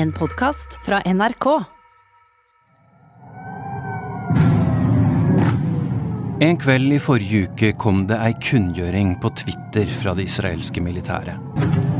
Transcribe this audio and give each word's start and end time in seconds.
En 0.00 0.12
podkast 0.12 0.78
fra 0.84 1.02
NRK. 1.04 1.46
En 6.40 6.56
kveld 6.56 6.94
i 6.96 7.00
forrige 7.04 7.42
uke 7.42 7.74
kom 7.76 8.06
det 8.08 8.16
ei 8.16 8.32
kunngjøring 8.40 9.10
på 9.20 9.28
Twitter 9.42 9.92
fra 10.00 10.14
det 10.16 10.24
israelske 10.30 10.80
militæret. 10.80 11.36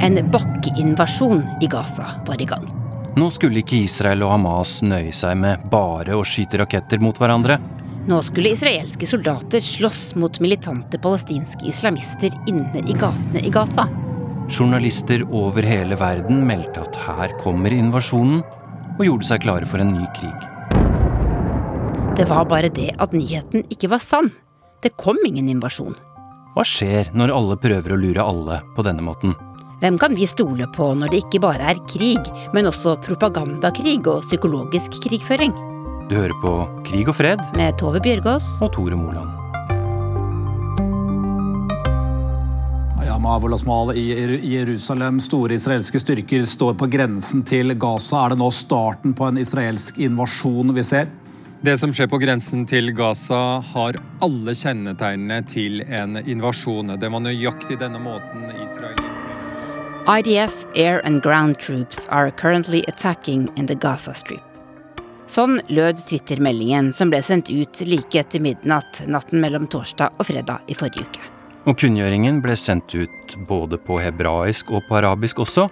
En 0.01 0.17
bakkeinvasjon 0.33 1.45
i 1.61 1.69
Gaza 1.69 2.09
var 2.25 2.41
i 2.41 2.49
gang. 2.49 2.65
Nå 3.21 3.29
skulle 3.37 3.61
ikke 3.61 3.83
Israel 3.85 4.25
og 4.25 4.33
Hamas 4.33 4.79
nøye 4.81 5.13
seg 5.13 5.37
med 5.43 5.69
bare 5.69 6.17
å 6.17 6.25
skyte 6.25 6.65
raketter 6.65 7.05
mot 7.05 7.21
hverandre. 7.21 7.61
Nå 8.09 8.23
skulle 8.25 8.55
israelske 8.57 9.05
soldater 9.13 9.61
slåss 9.61 10.15
mot 10.17 10.41
militante 10.41 10.97
palestinske 11.05 11.69
islamister 11.69 12.33
inne 12.49 12.81
i 12.81 12.97
gatene 12.97 13.45
i 13.45 13.53
Gaza. 13.53 13.91
Journalister 14.51 15.23
over 15.31 15.63
hele 15.63 15.95
verden 15.95 16.43
meldte 16.47 16.83
at 16.83 16.97
her 17.07 17.35
kommer 17.39 17.71
invasjonen, 17.75 18.43
og 18.99 19.05
gjorde 19.07 19.29
seg 19.29 19.45
klare 19.45 19.69
for 19.69 19.81
en 19.81 19.95
ny 19.95 20.07
krig. 20.17 20.49
Det 22.19 22.27
var 22.29 22.45
bare 22.51 22.69
det 22.75 22.91
at 23.01 23.15
nyheten 23.17 23.63
ikke 23.73 23.89
var 23.95 24.03
sann. 24.03 24.33
Det 24.83 24.93
kom 24.99 25.17
ingen 25.25 25.49
invasjon. 25.49 25.95
Hva 26.57 26.67
skjer 26.67 27.13
når 27.15 27.33
alle 27.33 27.57
prøver 27.63 27.95
å 27.95 28.01
lure 28.01 28.27
alle 28.27 28.59
på 28.75 28.85
denne 28.85 29.07
måten? 29.07 29.37
Hvem 29.81 29.97
kan 30.03 30.13
vi 30.19 30.27
stole 30.29 30.67
på 30.75 30.91
når 30.99 31.15
det 31.15 31.23
ikke 31.23 31.41
bare 31.47 31.71
er 31.73 31.81
krig, 31.89 32.21
men 32.53 32.69
også 32.69 32.99
propagandakrig 33.07 34.03
og 34.11 34.27
psykologisk 34.27 34.99
krigføring? 35.07 35.55
Du 36.11 36.19
hører 36.19 36.35
på 36.43 36.55
Krig 36.85 37.09
og 37.09 37.15
fred 37.17 37.41
Med 37.57 37.79
Tove 37.79 38.03
Bjørgaas. 38.03 38.59
og 38.61 38.75
Tore 38.75 38.99
Moland. 38.99 39.40
Wolasmal 43.23 43.97
i 43.97 44.13
i 44.13 44.57
Jerusalem. 44.57 45.21
Store 45.21 45.55
israelske 45.55 46.01
styrker 46.01 46.45
står 46.47 46.75
på 46.75 46.87
grensen 46.87 47.43
til 47.43 47.75
Gaza. 47.75 48.25
Er 48.25 48.35
det 48.35 48.39
nå 48.41 48.51
starten 48.51 49.15
på 49.15 49.29
en 49.29 49.39
israelsk 49.39 49.99
invasjon 49.99 50.75
vi 50.75 50.85
ser? 50.85 51.09
Det 51.61 51.77
som 51.79 51.93
skjer 51.93 52.09
på 52.09 52.19
grensen 52.19 52.65
til 52.67 52.93
Gaza, 52.97 53.61
har 53.73 53.99
alle 54.25 54.55
kjennetegnene 54.57 55.43
til 55.45 55.83
en 55.83 56.17
invasjon. 56.25 56.97
Det 56.97 57.11
var 57.13 57.21
nøyaktig 57.21 57.77
denne 57.81 58.01
måten 58.01 58.49
Israel 58.65 58.97
IDF 60.09 60.65
air 60.75 61.01
and 61.05 61.21
ground 61.23 61.59
troops 61.59 62.07
are 62.09 62.31
currently 62.31 62.85
attacking 62.89 63.49
in 63.57 63.67
the 63.67 63.75
Gaza 63.75 64.15
Strip. 64.15 64.41
Sånn 65.31 65.61
lød 65.69 66.01
Twitter-meldingen 66.09 66.89
som 66.97 67.13
ble 67.13 67.21
sendt 67.23 67.53
ut 67.53 67.83
like 67.87 68.19
etter 68.19 68.43
midnatt 68.43 69.05
natten 69.07 69.45
mellom 69.45 69.69
torsdag 69.71 70.17
og 70.17 70.27
fredag 70.27 70.65
i 70.67 70.75
forrige 70.75 71.07
uke. 71.07 71.40
Og 71.69 71.77
kunngjøringen 71.77 72.41
ble 72.41 72.55
sendt 72.57 72.95
ut 72.97 73.35
både 73.49 73.77
på 73.85 73.99
hebraisk 74.01 74.71
og 74.73 74.87
på 74.89 74.97
arabisk 74.97 75.43
også. 75.45 75.69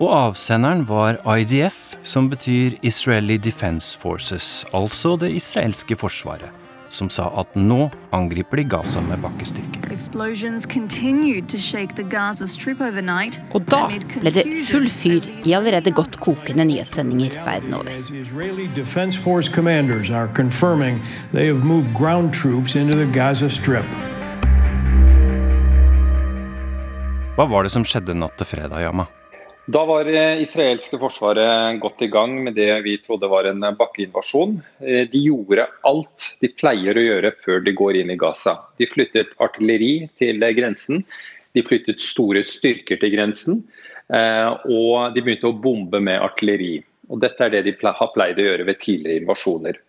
Og 0.00 0.08
avsenderen 0.12 0.86
var 0.88 1.20
IDF, 1.36 1.96
som 2.02 2.28
betyr 2.32 2.76
Israeli 2.82 3.36
Defense 3.36 3.98
Forces, 4.00 4.64
altså 4.72 5.16
det 5.20 5.30
israelske 5.36 5.96
forsvaret, 5.96 6.48
som 6.88 7.08
sa 7.12 7.28
at 7.40 7.56
nå 7.56 7.90
angriper 8.12 8.56
de 8.60 8.64
Gaza 8.64 9.00
med 9.04 9.20
bakkestyrker. 9.20 9.92
Explosions 9.92 10.66
continued 10.66 11.48
to 11.48 11.58
shake 11.58 11.96
the 11.96 12.04
Gaza 12.04 12.46
Strip 12.48 12.80
overnight. 12.80 13.40
Og 13.52 13.64
da 13.68 13.86
ble 14.20 14.32
det 14.32 14.44
full 14.68 14.88
fyr 14.88 15.24
i 15.44 15.52
allerede 15.52 15.92
godt 15.92 16.20
kokende 16.20 16.64
nyhetssendinger 16.64 17.40
verden 17.44 17.74
over. 17.74 17.92
Israeli 18.12 18.68
Hva 27.40 27.46
var 27.48 27.64
det 27.64 27.70
som 27.72 27.86
skjedde 27.88 28.12
natt 28.20 28.34
til 28.36 28.44
fredag, 28.44 28.82
Yama? 28.84 29.06
Da 29.72 29.80
var 29.88 30.04
det 30.04 30.42
israelske 30.42 30.98
forsvaret 31.00 31.78
godt 31.80 32.02
i 32.04 32.08
gang 32.12 32.34
med 32.44 32.52
det 32.58 32.66
vi 32.84 32.98
trodde 33.00 33.30
var 33.32 33.46
en 33.48 33.64
bakkeinvasjon. 33.78 34.58
Eh, 34.84 35.06
De 35.08 35.22
gjorde 35.24 35.64
alt 35.88 36.26
de 36.44 36.50
pleier 36.52 37.00
å 37.00 37.04
gjøre 37.06 37.30
før 37.40 37.62
de 37.64 37.72
går 37.78 37.96
inn 38.02 38.12
i 38.12 38.18
Gaza. 38.20 38.58
De 38.76 38.84
flyttet 38.90 39.32
artilleri 39.40 40.10
til 40.20 40.44
grensen, 40.58 41.00
de 41.56 41.64
flyttet 41.64 42.04
store 42.04 42.42
styrker 42.44 43.00
til 43.00 43.14
grensen, 43.16 43.64
eh, 44.12 44.52
og 44.68 45.16
de 45.16 45.24
begynte 45.24 45.48
å 45.48 45.56
bombe 45.56 45.96
med 45.96 46.20
artilleri. 46.20 46.84
Og 47.08 47.24
Dette 47.24 47.48
er 47.48 47.56
det 47.56 47.64
de 47.70 47.74
har 47.80 48.12
pleid 48.12 48.36
å 48.36 48.48
gjøre 48.50 48.68
ved 48.68 48.82
tidligere 48.84 49.22
invasjoner. 49.24 49.80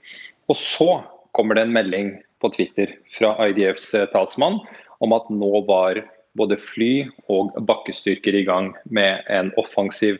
Og 0.48 0.56
så 0.56 1.04
kommer 1.36 1.60
det 1.60 1.68
en 1.68 1.76
melding 1.76 2.16
på 2.40 2.56
Twitter 2.56 2.96
fra 3.12 3.36
IDFs 3.44 3.92
eh, 4.00 4.08
talsmann 4.16 4.62
om 5.04 5.20
at 5.20 5.28
nå 5.28 5.66
var 5.68 6.00
både 6.38 6.58
fly 6.60 7.10
og 7.32 7.56
bakkestyrker 7.68 8.36
i 8.38 8.46
gang 8.48 8.72
med 8.84 9.26
en 9.30 9.52
offensiv 9.60 10.20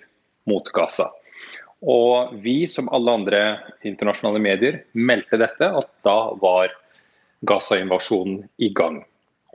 mot 0.50 0.68
Gaza. 0.76 1.10
Og 1.82 2.34
vi, 2.44 2.68
som 2.70 2.92
alle 2.94 3.14
andre 3.18 3.42
internasjonale 3.88 4.42
medier, 4.44 4.82
meldte 4.94 5.40
dette, 5.42 5.66
at 5.66 5.90
da 6.06 6.34
var 6.42 6.74
Gaza-invasjonen 7.48 8.44
i 8.62 8.70
gang. 8.78 9.02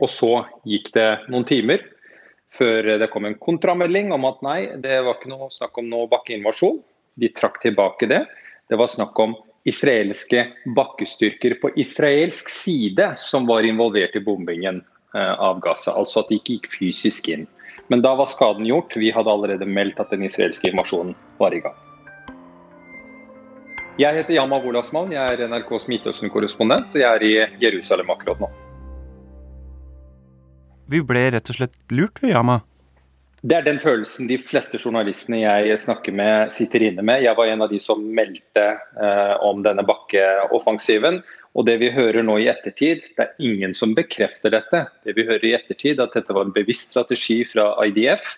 Og 0.03 0.11
så 0.11 0.33
gikk 0.67 0.91
det 0.97 1.11
noen 1.31 1.47
timer 1.49 1.85
før 2.57 2.97
det 2.99 3.11
kom 3.13 3.29
en 3.29 3.39
kontramelding 3.39 4.11
om 4.17 4.25
at 4.29 4.43
nei, 4.45 4.61
det 4.81 4.99
var 5.05 5.19
ikke 5.19 5.31
noe 5.31 5.51
snakk 5.53 5.77
om 5.79 5.91
noe 5.91 6.09
bakkeinvasjon. 6.11 6.81
De 7.21 7.31
trakk 7.37 7.61
tilbake 7.63 8.09
det. 8.11 8.25
Det 8.69 8.79
var 8.81 8.91
snakk 8.91 9.19
om 9.23 9.37
israelske 9.67 10.45
bakkestyrker 10.77 11.57
på 11.63 11.73
israelsk 11.79 12.51
side 12.53 13.13
som 13.21 13.47
var 13.49 13.67
involvert 13.67 14.17
i 14.19 14.23
bombingen 14.25 14.83
av 15.17 15.61
Gaza. 15.65 15.95
Altså 15.97 16.23
at 16.23 16.31
de 16.31 16.41
ikke 16.41 16.59
gikk 16.59 16.71
fysisk 16.75 17.31
inn. 17.33 17.47
Men 17.89 18.03
da 18.03 18.15
var 18.19 18.29
skaden 18.31 18.67
gjort. 18.67 18.97
Vi 18.99 19.13
hadde 19.15 19.31
allerede 19.31 19.67
meldt 19.69 20.01
at 20.03 20.11
den 20.11 20.27
israelske 20.27 20.71
invasjonen 20.73 21.15
var 21.39 21.55
i 21.55 21.63
gang. 21.65 21.77
Jeg 23.97 24.13
heter 24.13 24.35
Yama 24.37 24.59
Wolasman. 24.61 25.13
jeg 25.13 25.25
er 25.25 25.49
NRKs 25.49 25.87
Midtøsten-korrespondent, 25.89 26.93
og 26.93 27.01
jeg 27.01 27.09
er 27.09 27.23
i 27.25 27.35
Jerusalem 27.63 28.11
akkurat 28.13 28.43
nå. 28.43 28.51
Vi 30.93 31.01
ble 31.03 31.23
rett 31.33 31.49
og 31.51 31.57
slett 31.57 31.79
lurt, 31.91 32.21
vi, 32.21 32.35
Yama. 32.35 32.61
Det 33.47 33.57
er 33.57 33.65
den 33.65 33.79
følelsen 33.81 34.29
de 34.29 34.37
fleste 34.41 34.79
journalistene 34.81 35.39
jeg 35.43 35.79
snakker 35.79 36.13
med, 36.13 36.53
sitter 36.53 36.83
inne 36.89 37.05
med. 37.05 37.23
Jeg 37.25 37.37
var 37.39 37.49
en 37.49 37.65
av 37.65 37.73
de 37.73 37.81
som 37.81 38.03
meldte 38.03 38.65
eh, 38.75 39.35
om 39.45 39.65
denne 39.65 39.85
bakkeoffensiven. 39.87 41.21
Og 41.57 41.65
det 41.65 41.79
vi 41.81 41.89
hører 41.93 42.25
nå 42.27 42.37
i 42.43 42.51
ettertid, 42.53 43.07
det 43.17 43.25
er 43.25 43.45
ingen 43.49 43.73
som 43.77 43.95
bekrefter 43.97 44.53
dette. 44.53 44.83
Det 45.07 45.15
vi 45.17 45.25
hører 45.25 45.47
i 45.49 45.55
ettertid, 45.57 46.03
at 46.03 46.13
dette 46.17 46.35
var 46.37 46.45
en 46.45 46.55
bevisst 46.57 46.93
strategi 46.93 47.41
fra 47.49 47.71
IDF 47.87 48.35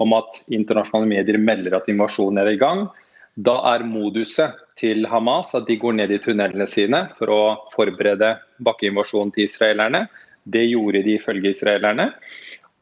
om 0.00 0.14
at 0.14 0.42
internasjonale 0.54 1.10
medier 1.10 1.38
melder 1.42 1.74
at 1.76 1.90
invasjonen 1.90 2.38
er 2.44 2.52
i 2.52 2.60
gang. 2.60 2.86
Da 3.34 3.56
er 3.72 3.86
moduset 3.86 4.54
til 4.78 5.02
Hamas 5.10 5.52
at 5.58 5.66
de 5.66 5.78
går 5.82 5.98
ned 5.98 6.14
i 6.14 6.20
tunnelene 6.22 6.66
sine 6.70 7.04
for 7.18 7.34
å 7.34 7.42
forberede 7.74 8.36
bakkeinvasjonen 8.64 9.34
til 9.34 9.48
israelerne. 9.48 10.06
Det 10.46 10.62
gjorde 10.70 11.02
de 11.06 11.18
ifølge 11.18 11.52
israelerne. 11.56 12.10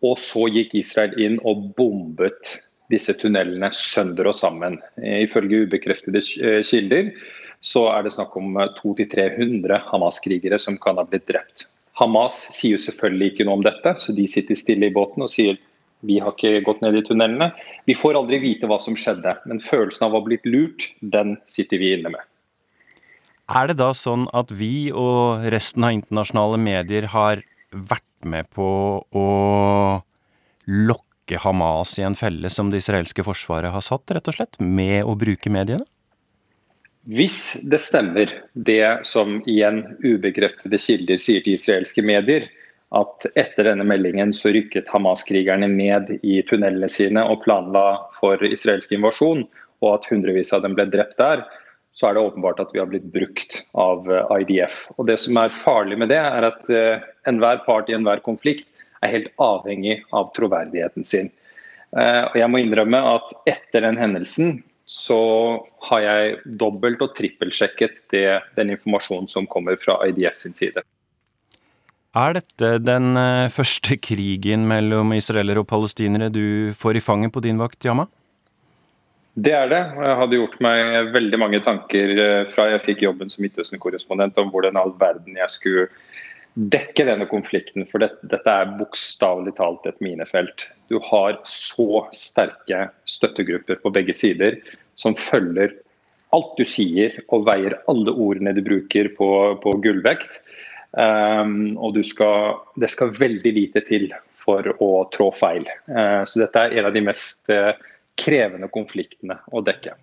Og 0.04 0.18
så 0.20 0.46
gikk 0.52 0.76
Israel 0.78 1.16
inn 1.18 1.40
og 1.48 1.72
bombet 1.78 2.58
disse 2.92 3.16
tunnelene 3.18 3.72
sønder 3.74 4.30
og 4.30 4.36
sammen. 4.36 4.78
Ifølge 5.00 5.64
ubekreftede 5.66 6.22
eh, 6.44 6.60
kilder 6.64 7.10
så 7.60 7.88
er 7.92 8.04
det 8.06 8.14
snakk 8.14 8.36
om 8.38 8.54
200-300 8.78 9.80
Hamas-krigere 9.88 10.60
som 10.62 10.78
kan 10.80 11.00
ha 11.00 11.06
blitt 11.08 11.26
drept. 11.30 11.66
Hamas 11.98 12.36
sier 12.54 12.76
jo 12.76 12.84
selvfølgelig 12.84 13.32
ikke 13.32 13.48
noe 13.48 13.58
om 13.58 13.64
dette, 13.66 13.96
så 13.98 14.14
de 14.14 14.26
sitter 14.30 14.58
stille 14.58 14.86
i 14.86 14.94
båten 14.94 15.24
og 15.26 15.32
sier 15.32 15.58
vi 16.06 16.20
har 16.22 16.34
ikke 16.36 16.62
gått 16.66 16.82
ned 16.84 16.94
i 16.94 17.02
tunnelene. 17.02 17.50
Vi 17.88 17.96
får 17.98 18.20
aldri 18.20 18.38
vite 18.42 18.68
hva 18.70 18.78
som 18.82 18.94
skjedde, 18.94 19.34
men 19.50 19.58
følelsen 19.58 20.06
av 20.06 20.14
å 20.14 20.20
ha 20.20 20.26
blitt 20.28 20.46
lurt, 20.46 20.92
den 21.00 21.34
sitter 21.50 21.82
vi 21.82 21.96
inne 21.96 22.12
med. 22.14 22.22
Er 23.48 23.70
det 23.70 23.78
da 23.80 23.90
sånn 23.96 24.28
at 24.36 24.52
vi 24.54 24.90
og 24.92 25.48
resten 25.50 25.86
av 25.88 25.96
internasjonale 25.96 26.60
medier 26.60 27.08
har 27.14 27.42
vært 27.72 28.04
med 28.28 28.46
på 28.54 28.68
å 29.02 29.26
lokke 30.68 31.40
Hamas 31.42 31.96
i 31.98 32.06
en 32.06 32.16
felle 32.18 32.50
som 32.52 32.70
det 32.70 32.82
israelske 32.84 33.24
forsvaret 33.26 33.72
har 33.74 33.84
satt, 33.84 34.06
rett 34.14 34.30
og 34.30 34.36
slett, 34.36 34.60
med 34.60 35.02
å 35.02 35.16
bruke 35.18 35.50
mediene? 35.52 35.86
Hvis 37.08 37.62
det 37.64 37.78
stemmer, 37.80 38.28
det 38.52 39.06
som 39.08 39.38
igjen 39.48 39.80
ubekreftede 40.04 40.76
kilder 40.76 41.16
sier 41.16 41.40
til 41.44 41.54
israelske 41.56 42.02
medier, 42.04 42.44
at 42.92 43.24
etter 43.32 43.64
denne 43.68 43.84
meldingen 43.88 44.34
så 44.36 44.52
rykket 44.52 44.90
Hamas-krigerne 44.92 45.70
ned 45.72 46.10
i 46.20 46.42
tunnelene 46.48 46.88
sine 46.92 47.24
og 47.24 47.40
planla 47.46 47.84
for 48.18 48.44
israelsk 48.44 48.92
invasjon, 48.96 49.46
og 49.80 49.88
at 49.94 50.10
hundrevis 50.10 50.52
av 50.52 50.66
dem 50.66 50.76
ble 50.76 50.88
drept 50.92 51.16
der, 51.20 51.46
så 51.96 52.10
er 52.10 52.16
det 52.16 52.26
åpenbart 52.28 52.60
at 52.60 52.76
vi 52.76 52.82
har 52.82 52.88
blitt 52.90 53.08
brukt 53.14 53.62
av 53.72 54.04
eh, 54.12 54.36
IDF. 54.44 54.84
Og 54.98 55.08
Det 55.08 55.16
som 55.22 55.40
er 55.40 55.54
farlig 55.54 55.96
med 55.98 56.12
det, 56.12 56.20
er 56.20 56.46
at 56.52 56.68
eh, 56.70 57.04
enhver 57.30 57.64
part 57.64 57.88
i 57.90 57.96
enhver 57.96 58.20
konflikt 58.24 58.68
er 59.02 59.16
helt 59.16 59.32
avhengig 59.42 60.02
av 60.12 60.28
troverdigheten 60.36 61.06
sin. 61.08 61.32
Eh, 61.96 62.22
Og 62.28 62.36
jeg 62.38 62.52
må 62.52 62.60
innrømme 62.62 63.00
at 63.16 63.32
etter 63.48 63.88
den 63.88 63.98
hendelsen 63.98 64.58
så 64.88 65.20
har 65.90 66.00
jeg 66.00 66.36
dobbelt- 66.60 67.02
og 67.04 67.12
trippelsjekket 67.16 68.06
det, 68.12 68.40
den 68.56 68.72
informasjonen 68.72 69.28
som 69.28 69.46
kommer 69.46 69.76
fra 69.76 69.98
IDF 70.08 70.34
sin 70.34 70.56
side. 70.56 70.80
Er 72.16 72.38
dette 72.38 72.78
den 72.80 73.12
eh, 73.20 73.50
første 73.52 73.98
krigen 74.00 74.64
mellom 74.66 75.12
israelere 75.12 75.60
og 75.60 75.68
palestinere 75.68 76.30
du 76.32 76.72
får 76.72 76.96
i 76.96 77.04
fanget 77.04 77.34
på 77.34 77.44
din 77.44 77.60
vakt, 77.60 77.84
Yama? 77.84 78.08
Det 79.38 79.52
er 79.54 79.68
det. 79.70 79.82
Jeg 80.00 80.16
hadde 80.18 80.38
gjort 80.40 80.56
meg 80.64 81.12
veldig 81.14 81.38
mange 81.38 81.60
tanker 81.62 82.14
eh, 82.24 82.48
fra 82.50 82.70
jeg 82.72 82.84
fikk 82.86 83.04
jobben 83.04 83.28
som 83.30 83.44
Midtøsten-korrespondent 83.44 84.40
om 84.40 84.48
hvordan 84.54 84.80
all 84.80 84.96
verden 84.98 85.36
jeg 85.36 85.52
skulle 85.52 85.84
dekke 86.58 87.06
denne 87.06 87.26
konflikten. 87.30 87.86
For 87.86 88.02
det, 88.02 88.10
dette 88.30 88.50
er 88.50 88.76
bokstavelig 88.78 89.54
talt 89.58 89.86
et 89.86 90.00
minefelt. 90.04 90.66
Du 90.90 90.98
har 91.04 91.38
så 91.48 92.04
sterke 92.16 92.88
støttegrupper 93.08 93.78
på 93.82 93.92
begge 93.94 94.16
sider 94.16 94.58
som 94.98 95.16
følger 95.18 95.76
alt 96.36 96.58
du 96.58 96.64
sier 96.68 97.14
og 97.32 97.46
veier 97.48 97.78
alle 97.88 98.12
ordene 98.12 98.52
du 98.56 98.62
bruker 98.64 99.10
på, 99.16 99.28
på 99.62 99.76
gullvekt. 99.84 100.40
Um, 100.92 101.76
og 101.76 101.98
skal, 102.04 102.58
det 102.80 102.90
skal 102.92 103.14
veldig 103.16 103.52
lite 103.54 103.84
til 103.88 104.08
for 104.40 104.66
å 104.82 104.90
trå 105.12 105.30
feil. 105.36 105.68
Uh, 105.88 106.24
så 106.28 106.44
dette 106.44 106.64
er 106.64 106.78
en 106.80 106.88
av 106.88 106.96
de 106.96 107.04
mest 107.04 107.48
uh, 107.52 107.74
krevende 108.18 108.70
konfliktene 108.72 109.38
å 109.52 109.62
dekke. 109.64 109.94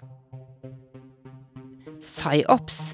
PsyOps, 2.06 2.94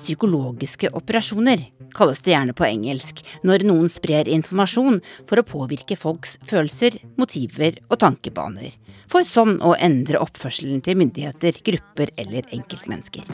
psykologiske 0.00 0.90
operasjoner, 0.96 1.62
kalles 1.94 2.22
det 2.24 2.34
gjerne 2.34 2.54
på 2.56 2.66
engelsk 2.66 3.22
når 3.46 3.64
noen 3.68 3.90
sprer 3.92 4.28
informasjon 4.30 5.00
for 5.28 5.40
å 5.40 5.46
påvirke 5.46 5.98
folks 5.98 6.36
følelser, 6.46 6.98
motiver 7.20 7.78
og 7.88 8.00
tankebaner. 8.02 8.74
For 9.10 9.26
sånn 9.26 9.56
å 9.66 9.72
endre 9.74 10.20
oppførselen 10.22 10.82
til 10.86 10.98
myndigheter, 11.00 11.56
grupper 11.66 12.12
eller 12.20 12.46
enkeltmennesker. 12.54 13.26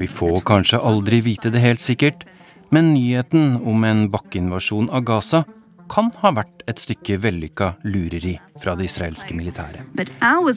Vi 0.00 0.08
får 0.08 0.40
kanskje 0.48 0.80
aldri 0.80 1.20
vite 1.26 1.52
det 1.52 1.60
helt 1.64 1.84
sikkert, 1.84 2.24
men 2.72 2.94
nyheten 2.94 3.60
om 3.62 3.84
en 3.86 4.08
bakkeinvasjon 4.10 4.88
av 4.90 5.04
Gaza 5.06 5.44
kan 5.92 6.10
ha 6.22 6.32
vært 6.36 6.64
et 6.70 6.80
stykke 6.82 7.18
vellykka 7.22 7.72
lureri 7.86 8.36
fra 8.62 8.74
det 8.78 8.88
israelske 8.88 9.34
militæret. 9.36 9.82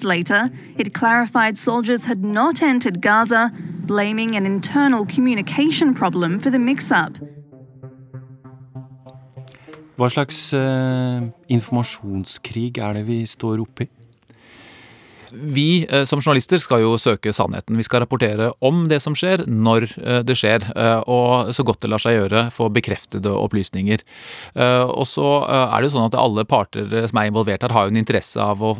Later, 0.03 0.49
Gaza. 3.01 3.49
Hva 9.99 10.07
slags 10.07 10.53
uh, 10.55 11.25
informasjonskrig 11.51 12.77
er 12.79 12.93
det 12.95 13.03
vi 13.09 13.25
står 13.27 13.59
oppi? 13.65 13.89
Vi 15.31 15.87
eh, 15.89 16.03
som 16.09 16.21
journalister 16.21 16.59
skal 16.61 16.83
jo 16.83 16.95
søke 17.01 17.33
sannheten. 17.35 17.77
Vi 17.77 17.85
skal 17.85 18.03
rapportere 18.03 18.51
om 18.65 18.87
det 18.89 18.99
som 19.03 19.15
skjer, 19.17 19.45
når 19.47 19.87
eh, 20.01 20.21
det 20.25 20.35
skjer, 20.39 20.65
eh, 20.73 21.01
og 21.09 21.53
så 21.55 21.65
godt 21.67 21.83
det 21.83 21.91
lar 21.91 22.01
seg 22.01 22.17
gjøre 22.17 22.45
få 22.53 22.69
bekreftede 22.73 23.31
opplysninger. 23.33 24.01
Og 24.59 25.05
så 25.07 25.25
er 25.47 25.79
det 25.79 25.89
jo 25.89 25.93
sånn 25.93 26.07
at 26.07 26.15
alle 26.19 26.43
parter 26.47 26.89
som 27.09 27.19
er 27.19 27.29
involvert 27.29 27.63
her, 27.63 27.73
har 27.73 27.87
jo 27.87 27.93
en 27.93 27.99
interesse 27.99 28.41
av 28.41 28.61
å 28.63 28.71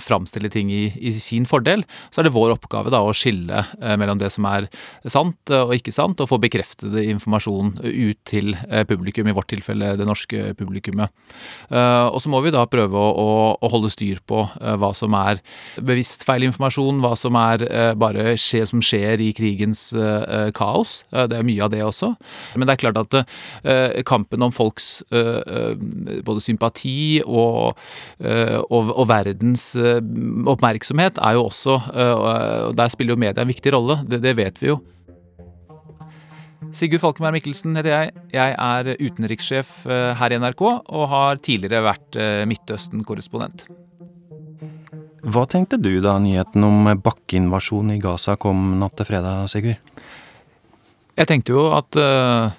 framstille 0.00 0.50
ting 0.52 0.70
i, 0.72 0.88
i 0.96 1.12
sin 1.14 1.46
fordel. 1.48 1.84
Så 2.10 2.20
er 2.20 2.28
det 2.28 2.34
vår 2.34 2.54
oppgave 2.56 2.92
da 2.92 3.00
å 3.04 3.14
skille 3.16 3.62
mellom 4.00 4.20
det 4.20 4.30
som 4.34 4.46
er 4.50 4.68
sant 5.10 5.52
og 5.54 5.74
ikke 5.76 5.94
sant, 5.94 6.20
og 6.20 6.30
få 6.30 6.40
bekreftede 6.42 7.04
informasjon 7.12 7.76
ut 7.84 8.20
til 8.28 8.54
publikum, 8.90 9.28
i 9.30 9.36
vårt 9.36 9.50
tilfelle 9.52 9.94
det 9.98 10.08
norske 10.08 10.52
publikummet. 10.58 11.14
Og 11.70 12.18
så 12.22 12.32
må 12.32 12.42
vi 12.44 12.54
da 12.54 12.64
prøve 12.70 12.98
å, 12.98 13.28
å 13.54 13.72
holde 13.72 13.92
styr 13.94 14.22
på 14.28 14.44
hva 14.58 14.92
som 14.96 15.16
er 15.18 15.42
bevisst 15.78 15.97
bevisst 15.98 16.24
feil 16.26 16.46
informasjon, 16.46 17.00
hva 17.02 17.14
som 17.18 17.36
er 17.38 17.64
eh, 17.66 17.92
bare 17.98 18.36
skje, 18.38 18.62
som 18.70 18.82
skjer 18.84 19.22
i 19.24 19.32
krigens 19.36 19.90
eh, 19.96 20.50
kaos. 20.54 21.02
Eh, 21.12 21.26
det 21.30 21.38
er 21.38 21.46
mye 21.46 21.64
av 21.64 21.72
det 21.74 21.82
også. 21.84 22.12
Men 22.56 22.68
det 22.68 22.76
er 22.76 22.82
klart 22.84 23.00
at 23.02 23.16
kampen 24.06 24.42
om 24.44 24.52
folks 24.54 25.02
både 25.08 26.42
sympati 26.42 27.20
og, 27.24 27.78
og, 28.18 28.90
og 28.92 29.08
verdens 29.08 29.70
oppmerksomhet 29.78 31.18
er 31.24 31.36
jo 31.36 31.46
også 31.48 31.76
og 31.78 32.76
Der 32.78 32.92
spiller 32.92 33.14
jo 33.14 33.20
media 33.20 33.42
en 33.42 33.50
viktig 33.50 33.72
rolle, 33.74 33.98
det, 34.08 34.20
det 34.24 34.36
vet 34.38 34.60
vi 34.62 34.70
jo. 34.70 34.78
Sigurd 36.74 37.02
Falkenberg 37.02 37.38
Mikkelsen 37.38 37.78
heter 37.78 37.94
jeg. 37.94 38.14
Jeg 38.34 38.56
er 38.68 38.94
utenrikssjef 38.98 39.74
her 39.88 40.34
i 40.34 40.40
NRK 40.42 40.64
og 40.68 41.04
har 41.14 41.42
tidligere 41.44 41.86
vært 41.90 42.22
Midtøsten-korrespondent. 42.50 43.68
Hva 45.28 45.44
tenkte 45.50 45.76
du 45.76 45.98
da 46.00 46.16
nyheten 46.22 46.64
om 46.64 46.88
bakkeinvasjon 47.04 47.92
i 47.92 48.00
Gaza 48.00 48.38
kom 48.40 48.78
natt 48.80 48.96
til 48.96 49.08
fredag, 49.10 49.48
Sigurd? 49.52 49.76
Jeg 51.18 51.28
tenkte 51.28 51.52
jo 51.52 51.64
at 51.74 51.98
uh, 51.98 52.54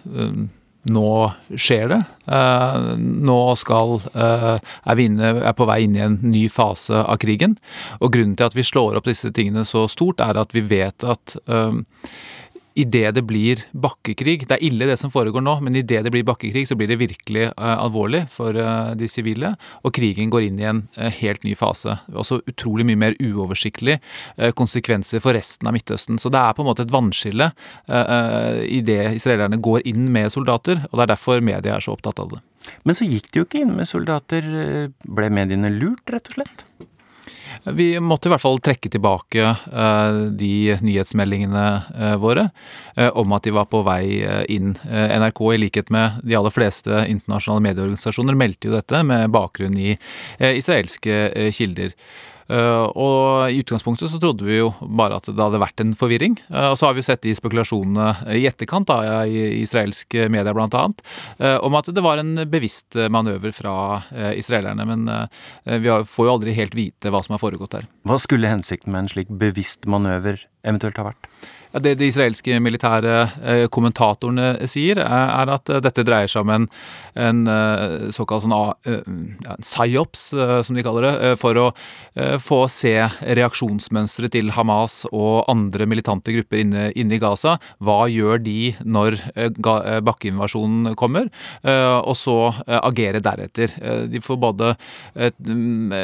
nå 0.91 1.11
skjer 1.55 1.87
det. 1.93 1.99
Uh, 2.27 2.93
nå 2.99 3.39
skal 3.57 3.95
uh, 4.11 4.57
er, 4.59 4.97
vi 4.99 5.07
inne, 5.09 5.31
er 5.39 5.55
på 5.57 5.65
vei 5.69 5.79
inn 5.85 5.95
i 5.97 6.03
en 6.03 6.19
ny 6.21 6.43
fase 6.51 6.99
av 6.99 7.17
krigen. 7.23 7.55
Og 8.03 8.11
grunnen 8.13 8.35
til 8.37 8.49
at 8.49 8.57
vi 8.57 8.67
slår 8.67 8.99
opp 8.99 9.07
disse 9.09 9.31
tingene 9.33 9.65
så 9.65 9.87
stort, 9.89 10.21
er 10.21 10.37
at 10.43 10.53
vi 10.53 10.65
vet 10.69 11.07
at 11.07 11.39
idet 12.79 13.13
det 13.15 13.23
blir 13.27 13.61
bakkekrig 13.71 14.47
Det 14.47 14.55
er 14.55 14.63
ille 14.65 14.87
det 14.89 14.97
som 15.01 15.11
foregår 15.11 15.43
nå, 15.43 15.55
men 15.65 15.75
idet 15.75 16.03
det 16.05 16.13
blir 16.13 16.25
bakkekrig, 16.27 16.65
så 16.69 16.77
blir 16.79 16.89
det 16.91 16.99
virkelig 17.01 17.49
uh, 17.51 17.75
alvorlig 17.83 18.25
for 18.33 18.55
uh, 18.55 18.95
de 18.97 19.09
sivile. 19.11 19.53
Og 19.83 19.93
krigen 19.95 20.31
går 20.31 20.47
inn 20.47 20.61
i 20.61 20.67
en 20.69 20.83
uh, 20.97 21.09
helt 21.19 21.43
ny 21.47 21.55
fase. 21.59 21.97
Også 22.13 22.41
utrolig 22.49 22.87
mye 22.87 22.99
mer 22.99 23.17
uoversiktlig 23.19 23.99
konsekvenser 24.57 25.21
for 25.23 25.35
resten 25.35 25.67
av 25.69 25.75
Midtøsten. 25.75 26.19
Så 26.21 26.31
det 26.33 26.39
er 26.39 26.55
på 26.55 26.63
en 26.63 26.69
måte 26.69 26.85
et 26.85 26.93
vannskille 26.93 27.51
uh, 27.51 28.61
idet 28.65 29.15
israelerne 29.17 29.59
går 29.63 29.85
inn 29.89 30.09
med 30.13 30.31
soldater, 30.33 30.85
og 30.89 30.99
det 30.99 31.05
er 31.05 31.13
derfor 31.13 31.43
media 31.43 31.75
er 31.75 31.83
så 31.83 31.95
opptatt 31.95 32.21
av 32.21 32.35
det. 32.35 32.43
Men 32.87 32.97
så 32.97 33.07
gikk 33.07 33.31
de 33.31 33.41
jo 33.41 33.47
ikke 33.47 33.63
inn 33.63 33.75
med 33.77 33.89
soldater. 33.89 34.45
Ble 35.07 35.29
mediene 35.33 35.71
lurt, 35.73 36.05
rett 36.11 36.31
og 36.31 36.39
slett? 36.39 36.65
Vi 37.63 37.99
måtte 37.99 38.29
i 38.29 38.31
hvert 38.31 38.43
fall 38.43 38.59
trekke 38.63 38.89
tilbake 38.91 39.43
uh, 39.43 40.29
de 40.31 40.77
nyhetsmeldingene 40.83 41.65
uh, 41.91 42.15
våre 42.21 42.47
uh, 42.95 43.09
om 43.19 43.35
at 43.35 43.45
de 43.47 43.53
var 43.55 43.67
på 43.71 43.83
vei 43.87 44.21
inn. 44.51 44.73
NRK, 44.89 45.43
i 45.53 45.61
likhet 45.65 45.91
med 45.93 46.21
de 46.23 46.37
aller 46.39 46.53
fleste 46.53 47.03
internasjonale 47.11 47.65
medieorganisasjoner, 47.67 48.37
meldte 48.39 48.69
jo 48.69 48.77
dette 48.77 49.03
med 49.05 49.29
bakgrunn 49.33 49.77
i 49.79 49.93
israelske 50.39 51.51
kilder. 51.55 51.93
Eh, 52.49 52.85
og 52.97 53.53
i 53.53 53.59
utgangspunktet 53.61 54.09
så 54.09 54.19
trodde 54.21 54.45
vi 54.47 54.57
jo 54.57 54.71
bare 54.81 55.19
at 55.19 55.29
det 55.29 55.37
hadde 55.37 55.61
vært 55.61 55.83
en 55.83 55.93
forvirring. 55.97 56.37
Eh, 56.49 56.69
og 56.71 56.77
så 56.79 56.87
har 56.87 56.95
vi 56.97 57.03
jo 57.03 57.09
sett 57.09 57.23
de 57.25 57.35
spekulasjonene 57.37 58.33
i 58.37 58.45
etterkant, 58.49 58.89
da, 58.89 59.21
i 59.29 59.61
israelske 59.61 60.27
medier 60.33 60.57
bl.a., 60.57 60.85
eh, 61.37 61.57
om 61.65 61.77
at 61.77 61.91
det 61.93 62.03
var 62.05 62.21
en 62.21 62.33
bevisst 62.49 62.97
manøver 63.11 63.53
fra 63.55 63.75
israelerne. 64.37 64.85
Men 64.89 65.05
vi 65.83 65.91
får 66.07 66.25
jo 66.25 66.33
aldri 66.33 66.53
helt 66.57 66.75
vite 66.77 67.11
hva 67.11 67.21
som 67.25 67.35
har 67.35 67.41
foregått 67.41 67.75
der. 67.75 67.87
Hva 68.07 68.17
skulle 68.21 68.49
hensikten 68.49 68.93
med 68.93 69.05
en 69.05 69.11
slik 69.13 69.31
bevisst 69.41 69.87
manøver 69.89 70.41
eventuelt 70.65 70.97
ha 70.99 71.09
vært? 71.11 71.29
Det 71.69 71.91
de 71.99 72.07
israelske 72.09 72.55
militære 72.65 73.15
eh, 73.45 73.63
kommentatorene 73.69 74.65
sier, 74.69 74.97
er 75.03 75.51
at 75.53 75.69
eh, 75.69 75.81
dette 75.85 76.01
dreier 76.07 76.29
seg 76.31 76.41
om 76.41 76.53
en, 76.55 76.65
en 77.13 77.43
eh, 77.45 78.07
såkalt 78.15 78.47
sånn, 78.47 78.55
ja, 79.45 79.57
psyops, 79.61 80.23
som 80.65 80.77
de 80.77 80.83
kaller 80.85 81.05
det, 81.05 81.33
for 81.39 81.57
å 81.59 81.65
få 82.41 82.59
se 82.71 82.93
reaksjonsmønsteret 83.37 84.33
til 84.33 84.49
Hamas 84.55 85.01
og 85.11 85.45
andre 85.51 85.85
militante 85.89 86.33
grupper 86.33 86.61
inne, 86.63 86.87
inne, 86.97 87.17
i 87.17 87.21
Gaza. 87.21 87.57
Hva 87.83 88.07
gjør 88.11 88.41
de 88.43 88.73
når 88.83 89.19
bakkeinvasjonen 90.05 90.95
kommer? 90.99 91.29
Og 91.65 92.15
så 92.17 92.37
agere 92.79 93.21
deretter. 93.23 93.73
De 94.11 94.21
får 94.23 94.39
både 94.41 94.73
mm, 95.25 95.95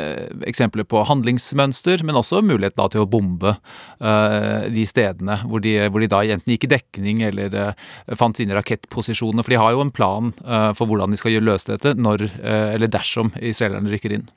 eksempler 0.50 0.88
på 0.90 1.04
handlingsmønster, 1.10 2.06
men 2.06 2.20
også 2.20 2.44
mulighet 2.46 2.78
til 2.94 3.06
å 3.06 3.10
bombe 3.10 3.56
de 4.00 4.88
stedene 4.90 5.40
hvor 5.55 5.55
hvor 5.56 5.64
de, 5.64 5.76
hvor 5.90 6.04
de, 6.04 6.12
da 6.12 6.22
enten 6.36 6.56
gikk 6.56 6.68
i 6.68 6.74
dekning 6.76 7.24
eller 7.30 7.56
uh, 7.56 8.16
fant 8.20 8.38
sine 8.38 8.58
rakettposisjoner. 8.58 9.46
For 9.46 9.56
de 9.56 9.62
har 9.62 9.76
jo 9.76 9.84
en 9.86 9.94
plan 9.96 10.34
uh, 10.44 10.72
for 10.78 10.90
hvordan 10.92 11.16
de 11.16 11.22
skal 11.22 11.40
løse 11.44 11.72
dette 11.72 11.96
når, 11.98 12.28
uh, 12.42 12.76
eller 12.76 12.92
dersom 12.92 13.34
israelerne 13.40 13.94
rykker 13.94 14.18
inn. 14.18 14.28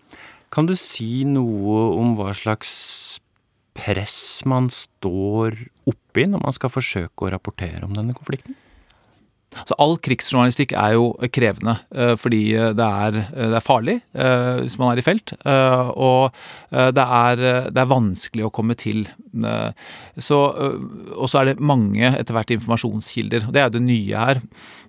Kan 0.55 0.69
du 0.69 0.77
si 0.79 1.27
noe 1.29 1.91
om 1.99 2.15
hva 2.17 2.33
slags 2.37 2.73
press 3.79 4.47
man 4.49 4.71
står 4.73 5.59
oppi 5.89 6.25
når 6.31 6.43
man 6.43 6.57
skal 6.57 6.73
forsøke 6.73 7.27
å 7.27 7.35
rapportere 7.35 7.85
om 7.87 7.95
denne 7.95 8.17
konflikten? 8.17 8.57
Så 9.67 9.77
all 9.83 9.97
krigsjournalistikk 10.03 10.75
er 10.79 10.97
jo 10.97 11.11
krevende, 11.35 11.79
eh, 11.95 12.15
fordi 12.21 12.43
eh, 12.55 12.73
det 12.77 12.87
er, 12.87 13.21
eh, 13.25 13.51
det 13.53 13.59
er 13.59 13.65
farlig 13.65 13.97
hvis 14.19 14.77
man 14.81 14.93
er 14.93 15.01
i 15.01 15.05
felt. 15.05 15.33
Og 15.49 16.35
det 16.71 17.05
er, 17.05 17.41
det 17.73 17.81
er 17.81 17.91
vanskelig 17.91 18.47
å 18.47 18.51
komme 18.55 18.75
til. 18.79 19.05
Så, 20.19 20.39
og 21.15 21.29
så 21.31 21.41
er 21.41 21.51
det 21.51 21.63
mange 21.63 22.11
etter 22.11 22.35
hvert 22.35 22.51
informasjonskilder. 22.57 23.47
og 23.47 23.55
Det 23.55 23.61
er 23.63 23.69
jo 23.69 23.75
det 23.77 23.85
nye 23.85 24.25
her. 24.25 24.41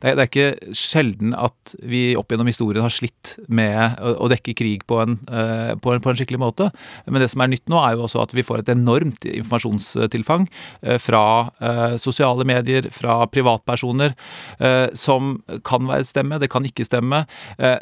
Det 0.01 0.11
er, 0.11 0.17
det 0.17 0.23
er 0.23 0.29
ikke 0.31 0.75
sjelden 0.77 1.35
at 1.37 1.75
vi 1.85 2.01
opp 2.19 2.31
gjennom 2.33 2.49
historien 2.49 2.85
har 2.85 2.93
slitt 2.93 3.35
med 3.51 3.99
å, 4.01 4.15
å 4.25 4.29
dekke 4.31 4.55
krig 4.57 4.85
på 4.89 4.99
en, 5.03 5.19
på, 5.21 5.93
en, 5.93 6.03
på 6.03 6.11
en, 6.11 6.19
skikkelig 6.19 6.41
måte. 6.41 6.69
Men 7.05 7.21
det 7.23 7.29
som 7.33 7.45
er 7.45 7.53
nytt 7.53 7.69
nå, 7.71 7.79
er 7.83 7.97
jo 7.97 8.07
også 8.07 8.23
at 8.23 8.35
vi 8.35 8.45
får 8.47 8.63
et 8.63 8.73
enormt 8.73 9.27
informasjonstilfang 9.29 10.49
fra 11.03 11.23
sosiale 12.01 12.47
medier, 12.47 12.89
fra 12.95 13.21
privatpersoner. 13.29 14.15
Som 14.97 15.43
kan 15.67 15.87
være 15.87 16.03
stemme, 16.07 16.39
det 16.41 16.49
kan 16.51 16.65
ikke 16.67 16.85
stemme. 16.87 17.19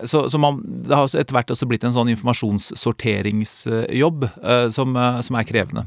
Så, 0.06 0.30
så 0.30 0.38
man, 0.42 0.54
det 0.86 0.96
har 0.96 1.06
etter 1.10 1.36
hvert 1.36 1.52
også 1.54 1.68
blitt 1.70 1.86
en 1.88 1.96
sånn 1.96 2.12
informasjonssorteringsjobb 2.14 4.20
som, 4.74 4.90
som 5.26 5.34
er 5.40 5.46
krevende. 5.50 5.84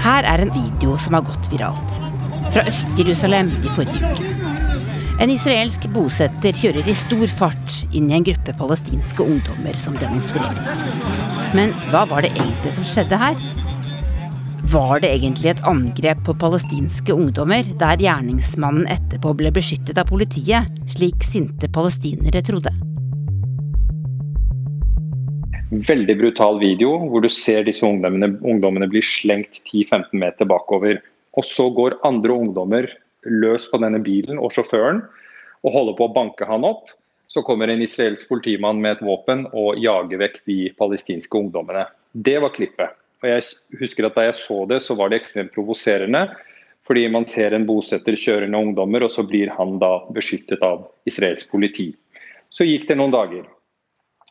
Her 0.00 0.22
er 0.24 0.38
en 0.40 0.54
video 0.54 0.96
som 1.04 1.12
har 1.18 1.24
gått 1.28 1.46
viralt. 1.52 1.90
Fra 2.54 2.62
Øst-Jerusalem 2.66 3.48
i 3.60 3.68
forrige 3.76 4.00
uke. 4.00 4.24
En 5.20 5.28
israelsk 5.28 5.84
bosetter 5.92 6.56
kjører 6.56 6.86
i 6.88 6.94
stor 6.96 7.28
fart 7.36 7.82
inn 7.92 8.08
i 8.08 8.16
en 8.16 8.24
gruppe 8.24 8.54
palestinske 8.56 9.20
ungdommer 9.20 9.76
som 9.76 9.92
demonstrerer. 10.00 10.56
Men 11.52 11.76
hva 11.90 12.06
var 12.08 12.24
det 12.24 12.32
egentlig 12.32 12.72
som 12.78 12.86
skjedde 12.88 13.20
her? 13.20 13.36
Var 14.70 15.00
det 15.02 15.08
egentlig 15.10 15.48
et 15.50 15.60
angrep 15.66 16.20
på 16.22 16.34
palestinske 16.38 17.14
ungdommer, 17.16 17.66
der 17.80 17.98
gjerningsmannen 17.98 18.84
etterpå 18.92 19.32
ble 19.34 19.50
beskyttet 19.56 19.98
av 19.98 20.06
politiet, 20.06 20.68
slik 20.92 21.24
sinte 21.26 21.66
palestinere 21.74 22.38
trodde? 22.46 22.70
Veldig 25.88 26.16
brutal 26.20 26.60
video 26.62 26.92
hvor 27.08 27.24
du 27.24 27.26
ser 27.32 27.66
disse 27.66 27.82
ungdommene, 27.88 28.36
ungdommene 28.46 28.86
bli 28.92 29.02
slengt 29.02 29.58
10-15 29.64 30.14
meter 30.22 30.46
bakover. 30.46 31.02
Og 31.34 31.48
så 31.50 31.66
går 31.74 31.98
andre 32.06 32.38
ungdommer 32.44 32.86
løs 33.26 33.66
på 33.72 33.82
denne 33.82 33.98
bilen 34.06 34.38
og 34.38 34.54
sjåføren 34.54 35.02
og 35.64 35.74
holder 35.74 35.98
på 35.98 36.06
å 36.06 36.14
banke 36.14 36.46
han 36.46 36.68
opp. 36.68 36.94
Så 37.26 37.42
kommer 37.42 37.74
en 37.74 37.82
israelsk 37.82 38.30
politimann 38.30 38.78
med 38.78 39.00
et 39.00 39.04
våpen 39.10 39.48
og 39.50 39.82
jager 39.82 40.22
vekk 40.22 40.40
de 40.46 40.62
palestinske 40.78 41.42
ungdommene. 41.42 41.88
Det 42.14 42.38
var 42.38 42.54
klippet. 42.54 42.99
Og 43.20 43.28
jeg 43.28 43.44
husker 43.80 44.06
at 44.08 44.16
Da 44.16 44.28
jeg 44.28 44.38
så 44.38 44.62
det, 44.68 44.80
så 44.82 44.96
var 44.96 45.10
det 45.10 45.20
ekstremt 45.20 45.52
provoserende. 45.54 46.28
Fordi 46.88 47.06
man 47.12 47.26
ser 47.28 47.52
en 47.54 47.66
bosetter 47.68 48.16
kjørende 48.16 48.56
ungdommer, 48.56 49.04
og 49.04 49.12
så 49.12 49.22
blir 49.22 49.52
han 49.52 49.76
da 49.78 49.98
beskyttet 50.16 50.62
av 50.64 50.86
israelsk 51.06 51.50
politi. 51.52 51.90
Så 52.50 52.64
gikk 52.66 52.88
det 52.88 52.96
noen 52.98 53.12
dager. 53.12 53.44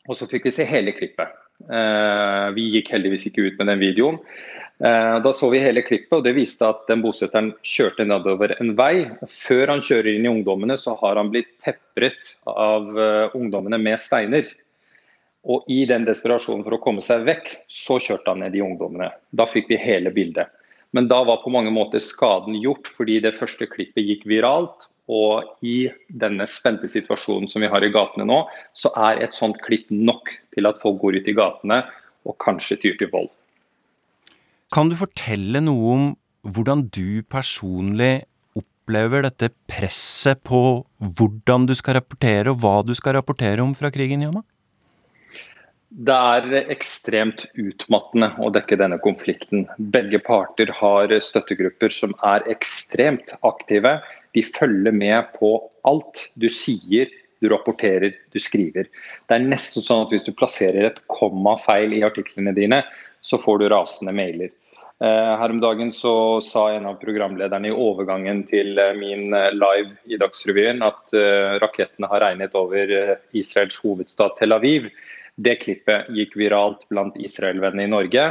Og 0.10 0.17
så 0.17 0.25
fikk 0.27 0.50
vi 0.50 0.55
se 0.55 0.65
hele 0.67 0.96
klippet. 0.98 1.29
Eh, 1.69 2.48
vi 2.55 2.65
gikk 2.74 2.89
heldigvis 2.96 3.27
ikke 3.29 3.46
ut 3.46 3.62
med 3.62 3.69
den 3.69 3.84
videoen. 3.84 4.17
Eh, 4.79 5.15
da 5.22 5.31
så 5.36 5.50
vi 5.51 5.62
hele 5.62 5.84
klippet, 5.84 6.13
og 6.17 6.25
det 6.25 6.34
viste 6.38 6.67
at 6.67 6.86
den 6.89 7.03
bosetteren 7.03 7.51
kjørte 7.67 8.08
nedover 8.08 8.55
en 8.58 8.74
vei. 8.79 9.10
Før 9.27 9.75
han 9.75 9.84
kjører 9.84 10.13
inn 10.13 10.25
i 10.25 10.31
ungdommene, 10.31 10.79
så 10.79 10.96
har 11.01 11.19
han 11.19 11.31
blitt 11.34 11.51
pepret 11.65 12.34
av 12.50 12.89
eh, 12.96 13.38
ungdommene 13.38 13.79
med 13.81 14.00
steiner. 14.01 14.48
Og 15.48 15.67
i 15.72 15.86
den 15.88 16.03
desperasjonen 16.08 16.65
for 16.65 16.75
å 16.75 16.81
komme 16.84 17.03
seg 17.03 17.24
vekk, 17.27 17.51
så 17.72 18.00
kjørte 18.01 18.34
han 18.34 18.43
ned 18.43 18.55
de 18.55 18.63
ungdommene. 18.65 19.12
Da 19.31 19.48
fikk 19.48 19.69
vi 19.72 19.79
hele 19.79 20.12
bildet. 20.12 20.51
Men 20.91 21.08
da 21.08 21.22
var 21.24 21.43
på 21.43 21.53
mange 21.53 21.72
måter 21.72 22.01
skaden 22.01 22.58
gjort, 22.60 22.89
fordi 22.89 23.19
det 23.24 23.36
første 23.38 23.69
klippet 23.69 24.08
gikk 24.08 24.25
viralt. 24.29 24.89
Og 25.10 25.65
i 25.65 25.89
denne 26.22 26.46
spente 26.50 26.89
situasjonen 26.89 27.50
som 27.50 27.63
vi 27.63 27.69
har 27.72 27.86
i 27.86 27.91
gatene 27.93 28.27
nå, 28.29 28.43
så 28.77 28.91
er 29.10 29.24
et 29.24 29.38
sånt 29.38 29.58
klipp 29.65 29.89
nok 29.89 30.29
til 30.53 30.69
at 30.69 30.81
folk 30.81 31.00
går 31.01 31.22
ut 31.22 31.29
i 31.31 31.38
gatene 31.38 31.81
og 32.27 32.38
kanskje 32.43 32.77
tyr 32.84 32.98
til 33.00 33.10
vold. 33.13 33.31
Kan 34.74 34.91
du 34.91 34.98
fortelle 35.00 35.63
noe 35.65 35.93
om 35.96 36.10
hvordan 36.46 36.86
du 36.93 37.24
personlig 37.25 38.27
opplever 38.60 39.25
dette 39.25 39.50
presset 39.69 40.43
på 40.46 40.62
hvordan 41.00 41.65
du 41.69 41.74
skal 41.77 41.98
rapportere, 41.98 42.53
og 42.53 42.62
hva 42.62 42.79
du 42.86 42.93
skal 42.98 43.17
rapportere 43.17 43.65
om 43.65 43.74
fra 43.77 43.89
krigen, 43.93 44.22
Jonna? 44.25 44.43
Det 45.89 46.13
er 46.13 46.69
ekstremt 46.69 47.48
utmattende 47.58 48.29
å 48.38 48.51
dekke 48.53 48.77
denne 48.77 49.00
konflikten. 49.01 49.65
Begge 49.93 50.19
parter 50.22 50.69
har 50.77 51.10
støttegrupper 51.10 51.89
som 51.93 52.13
er 52.22 52.46
ekstremt 52.51 53.34
aktive 53.41 53.98
de 54.38 54.43
følger 54.46 54.93
med 54.93 55.31
på 55.39 55.55
alt 55.89 56.27
du 56.38 56.46
sier, 56.53 57.10
du 57.41 57.50
rapporterer, 57.50 58.13
du 58.29 58.39
skriver. 58.41 58.86
Det 59.25 59.36
er 59.36 59.50
nesten 59.50 59.81
sånn 59.81 60.05
at 60.05 60.13
hvis 60.13 60.27
du 60.27 60.34
plasserer 60.36 60.89
et 60.89 61.01
komma 61.10 61.55
feil 61.58 61.96
i 61.96 62.03
artiklene 62.05 62.53
dine, 62.53 62.84
så 63.25 63.39
får 63.41 63.62
du 63.62 63.69
rasende 63.72 64.13
mailer. 64.15 64.51
Eh, 65.00 65.34
her 65.39 65.50
om 65.53 65.62
dagen 65.63 65.93
så 65.96 66.13
sa 66.43 66.65
en 66.75 66.89
av 66.89 66.98
programlederne 67.00 67.69
i 67.69 67.75
overgangen 67.75 68.41
til 68.50 68.75
eh, 68.77 68.98
min 69.00 69.31
eh, 69.34 69.53
live 69.55 69.96
i 70.12 70.19
Dagsrevyen 70.19 70.84
at 70.84 71.13
rakettene 71.63 72.10
har 72.12 72.19
regnet 72.25 72.58
over 72.60 72.91
Israels 73.31 73.79
hovedstad 73.79 74.36
Tel 74.38 74.51
Aviv. 74.51 74.89
Det 75.39 75.55
klippet 75.63 76.10
gikk 76.12 76.36
viralt 76.39 76.84
blant 76.91 77.15
Israel-vennene 77.19 77.88
i 77.88 77.91
Norge. 77.91 78.24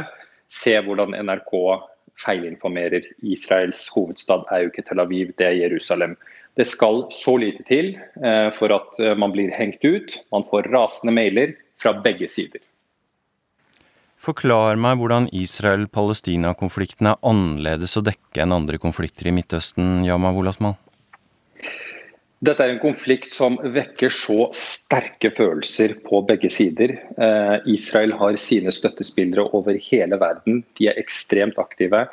Se 0.49 0.75
hvordan 0.85 1.15
NRK 1.17 1.53
feilinformerer. 2.19 3.05
Israels 3.25 3.87
hovedstad 3.95 4.45
er 4.53 4.65
jo 4.65 4.73
ikke 4.73 4.85
Tel 4.85 5.01
Aviv, 5.01 5.31
det 5.39 5.47
er 5.47 5.57
Jerusalem. 5.63 6.17
Det 6.57 6.67
skal 6.67 7.05
så 7.13 7.37
lite 7.39 7.63
til 7.69 7.93
eh, 7.95 8.49
for 8.53 8.73
at 8.75 8.99
eh, 9.01 9.15
man 9.17 9.33
blir 9.33 9.53
hengt 9.55 9.85
ut. 9.85 10.17
Man 10.33 10.45
får 10.49 10.69
rasende 10.73 11.15
mailer 11.15 11.55
fra 11.79 11.95
begge 12.03 12.27
sider. 12.29 12.61
Forklar 14.19 14.75
meg 14.75 14.99
hvordan 14.99 15.29
Israel-Palestina-konflikten 15.31 17.07
er 17.07 17.21
annerledes 17.23 17.95
å 17.95 18.03
dekke 18.03 18.43
enn 18.43 18.51
andre 18.51 18.81
konflikter 18.81 19.29
i 19.31 19.33
Midtøsten, 19.33 20.03
Yama 20.03 20.33
Wolasmal? 20.35 20.75
Dette 22.39 22.63
er 22.63 22.71
en 22.71 22.79
konflikt 22.79 23.33
som 23.35 23.57
vekker 23.59 24.13
så 24.15 24.45
sterke 24.55 25.27
følelser 25.35 25.97
på 26.05 26.21
begge 26.23 26.47
sider. 26.47 26.93
Eh, 27.19 27.55
Israel 27.73 28.13
har 28.15 28.37
sine 28.39 28.71
støttespillere 28.71 29.43
over 29.57 29.75
hele 29.89 30.15
verden. 30.21 30.61
De 30.79 30.87
er 30.87 31.01
ekstremt 31.01 31.59
aktive. 31.59 32.05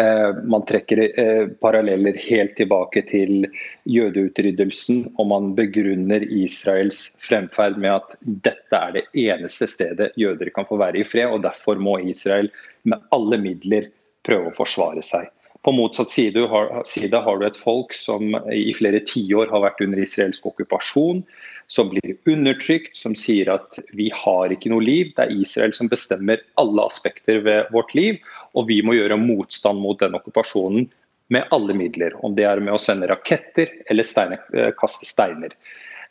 Eh, 0.00 0.40
man 0.48 0.64
trekker 0.64 1.02
eh, 1.04 1.52
paralleller 1.60 2.16
helt 2.24 2.56
tilbake 2.56 3.04
til 3.10 3.50
jødeutryddelsen, 3.84 5.10
og 5.20 5.28
man 5.34 5.52
begrunner 5.60 6.24
Israels 6.24 7.04
fremferd 7.20 7.76
med 7.76 7.98
at 7.98 8.16
dette 8.24 8.80
er 8.80 8.96
det 8.96 9.04
eneste 9.26 9.68
stedet 9.68 10.14
jøder 10.16 10.54
kan 10.56 10.64
få 10.72 10.80
være 10.80 11.04
i 11.04 11.04
fred, 11.04 11.28
og 11.28 11.44
derfor 11.44 11.76
må 11.76 11.98
Israel 12.08 12.48
med 12.88 13.04
alle 13.12 13.44
midler 13.44 13.92
prøve 14.24 14.48
å 14.48 14.56
forsvare 14.56 15.04
seg. 15.04 15.28
På 15.66 15.72
motsatt 15.74 16.12
side 16.14 16.44
har, 16.46 16.68
side 16.86 17.18
har, 17.18 17.38
du 17.38 17.46
et 17.46 17.56
folk 17.58 17.94
som 17.98 18.36
i 18.54 18.70
flere 18.76 19.00
tiår 19.02 19.50
har 19.50 19.64
vært 19.64 19.80
under 19.82 19.98
israelsk 19.98 20.44
okkupasjon, 20.46 21.24
som 21.66 21.88
blir 21.90 22.12
undertrykt, 22.30 22.94
som 22.94 23.16
sier 23.18 23.50
at 23.50 23.80
vi 23.98 24.06
har 24.14 24.54
ikke 24.54 24.70
noe 24.70 24.84
liv. 24.86 25.10
Det 25.16 25.24
er 25.24 25.34
Israel 25.34 25.74
som 25.74 25.90
bestemmer 25.90 26.44
alle 26.62 26.84
aspekter 26.86 27.40
ved 27.42 27.72
vårt 27.74 27.90
liv, 27.98 28.20
og 28.54 28.68
vi 28.70 28.78
må 28.86 28.94
gjøre 28.94 29.18
motstand 29.18 29.82
mot 29.82 29.98
den 29.98 30.14
okkupasjonen 30.14 30.86
med 31.34 31.50
alle 31.50 31.74
midler. 31.74 32.14
Om 32.22 32.36
det 32.38 32.46
er 32.46 32.62
med 32.62 32.76
å 32.76 32.82
sende 32.82 33.10
raketter 33.10 33.72
eller 33.90 34.06
steine, 34.06 34.38
eh, 34.54 34.70
kaste 34.78 35.08
steiner. 35.08 35.50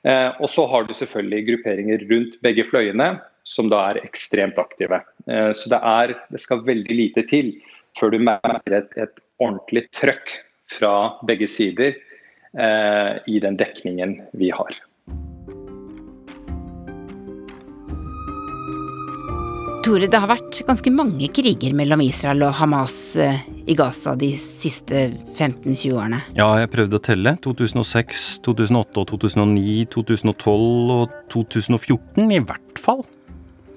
Eh, 0.03 0.31
og 0.35 0.51
så 0.51 0.67
har 0.67 0.83
du 0.83 0.93
selvfølgelig 0.93 1.47
grupperinger 1.47 2.03
rundt 2.11 2.35
begge 2.43 2.67
fløyene 2.67 3.13
som 3.47 3.69
da 3.71 3.85
er 3.91 4.03
ekstremt 4.03 4.59
aktive. 4.59 4.99
Eh, 5.31 5.51
så 5.55 5.71
det, 5.71 5.79
er, 5.79 6.17
det 6.27 6.43
skal 6.43 6.65
veldig 6.67 6.99
lite 6.99 7.23
til 7.31 7.55
før 7.95 8.11
du 8.11 8.19
merker 8.19 8.81
et, 8.81 8.91
et 8.99 9.21
ordentlig 9.41 9.87
trøkk 9.95 10.35
fra 10.71 10.95
begge 11.27 11.47
sider 11.51 11.93
eh, 11.95 13.11
i 13.27 13.39
den 13.43 13.57
dekningen 13.59 14.19
vi 14.37 14.51
har. 14.55 14.75
Tore, 19.85 20.07
det 20.09 20.17
har 20.17 20.31
vært 20.31 20.63
ganske 20.65 20.89
mange 20.89 21.27
kriger 21.29 21.75
mellom 21.77 22.01
Israel 22.01 22.47
og 22.47 22.55
Hamas 22.57 22.95
eh, 23.21 23.43
i 23.69 23.75
Gaza 23.77 24.15
de 24.17 24.31
siste 24.41 25.11
15-20 25.35 25.93
årene. 25.93 26.23
Ja, 26.33 26.47
jeg 26.57 26.71
prøvde 26.73 26.97
å 26.97 27.03
telle. 27.05 27.35
2006, 27.45 28.23
2008, 28.47 29.03
2009, 29.11 29.75
2012 29.93 30.95
og 30.95 31.13
2014 31.35 32.33
i 32.33 32.41
hvert 32.41 32.81
fall. 32.81 33.05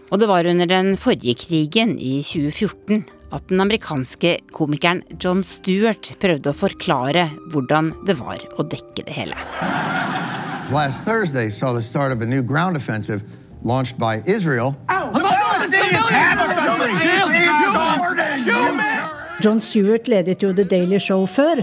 Og 0.09 0.23
det 0.23 0.31
var 0.31 0.49
under 0.49 0.71
den 0.71 0.95
forrige 0.97 1.37
krigen, 1.45 1.99
i 2.01 2.23
2014, 2.25 3.05
at 3.35 3.49
den 3.51 3.61
amerikanske 3.61 4.39
komikeren 4.57 5.03
John 5.21 5.43
Stewart 5.45 6.13
prøvde 6.23 6.53
å 6.53 6.57
forklare 6.57 7.29
hvordan 7.53 7.93
det 8.09 8.17
var 8.21 8.41
å 8.57 8.65
dekke 8.65 9.05
det 9.05 9.17
hele. 9.17 9.37
Last 10.73 11.05
Thursday 11.05 11.51
saw 11.51 11.73
the 11.73 11.83
start 11.83 12.13
of 12.13 12.23
a 12.23 12.27
new 12.27 12.43
ground 12.43 12.77
offensive 12.77 13.23
launched 13.63 13.99
by 13.99 14.23
Israel. 14.27 14.75
John 19.41 19.61
Stewart 19.61 20.09
ledet 20.09 20.43
jo 20.43 20.53
The 20.53 20.65
Daily 20.65 20.99
Show 20.99 21.27
før. 21.27 21.63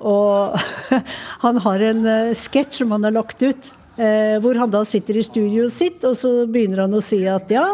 Og 0.00 0.56
han 1.44 1.60
har 1.60 1.82
en 1.90 2.06
uh, 2.06 2.32
sketsj 2.36 2.80
som 2.80 2.96
han 2.96 3.04
har 3.04 3.16
lagt 3.16 3.42
ut 3.42 3.72
Eh, 3.72 3.79
hvor 3.96 4.56
han 4.56 4.70
da 4.72 4.80
sitter 4.86 5.18
i 5.18 5.22
studioet 5.26 5.72
sitt, 5.74 6.04
og 6.08 6.14
så 6.16 6.46
begynner 6.48 6.86
han 6.86 6.94
å 6.96 7.02
si 7.04 7.18
at 7.28 7.50
ja, 7.52 7.66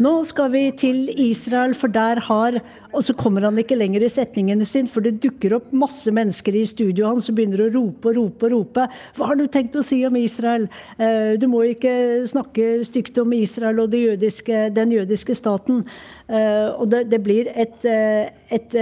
nå 0.00 0.12
skal 0.24 0.50
vi 0.52 0.62
til 0.76 1.08
Israel, 1.12 1.74
for 1.76 1.92
der 1.92 2.20
har 2.24 2.60
Og 2.90 3.04
så 3.06 3.14
kommer 3.14 3.44
han 3.46 3.54
ikke 3.54 3.76
lenger 3.78 4.02
i 4.02 4.08
setningene 4.10 4.66
sin, 4.66 4.88
for 4.90 5.04
det 5.06 5.20
dukker 5.22 5.52
opp 5.54 5.68
masse 5.70 6.10
mennesker 6.10 6.56
i 6.58 6.64
studioet 6.66 7.06
hans 7.06 7.28
som 7.28 7.36
begynner 7.38 7.60
å 7.62 7.68
rope 7.70 8.10
og 8.10 8.16
rope 8.16 8.48
og 8.48 8.50
rope. 8.50 8.86
Hva 9.14 9.28
har 9.30 9.38
du 9.38 9.44
tenkt 9.46 9.78
å 9.78 9.84
si 9.86 10.00
om 10.08 10.16
Israel? 10.18 10.66
Eh, 10.98 11.36
du 11.38 11.46
må 11.46 11.62
ikke 11.70 11.92
snakke 12.26 12.80
stygt 12.82 13.20
om 13.22 13.30
Israel 13.36 13.78
og 13.84 13.94
jødiske, 13.94 14.72
den 14.74 14.96
jødiske 14.96 15.38
staten. 15.38 15.84
Eh, 16.26 16.66
og 16.74 16.90
det, 16.90 17.04
det 17.14 17.22
blir 17.22 17.52
et, 17.54 17.86
et 17.86 18.74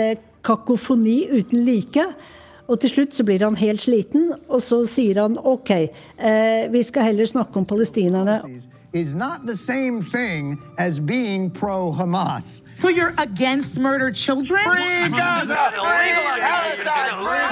kakofoni 0.49 1.18
uten 1.28 1.66
like. 1.68 2.09
Og 2.68 2.80
til 2.82 2.92
slutt 2.92 3.16
så 3.16 3.25
blir 3.25 3.44
han 3.44 3.56
helt 3.56 3.80
sliten, 3.80 4.32
og 4.48 4.60
så 4.60 4.82
sier 4.88 5.22
han 5.22 5.38
OK, 5.40 5.70
eh, 5.72 6.66
vi 6.72 6.82
skal 6.84 7.08
heller 7.10 7.28
snakke 7.28 7.56
om 7.56 7.66
palestinerne 7.68 8.42
is 8.92 9.14
not 9.14 9.45
the 9.45 9.57
same 9.57 10.02
thing 10.02 10.59
as 10.78 10.99
being 10.99 11.50
pro 11.50 11.92
Hamas. 11.92 12.62
So 12.76 12.88
you're 12.88 13.14
against 13.18 13.76
murder 13.76 14.11
children? 14.11 14.64
Free 14.64 15.09
Gaza! 15.11 15.68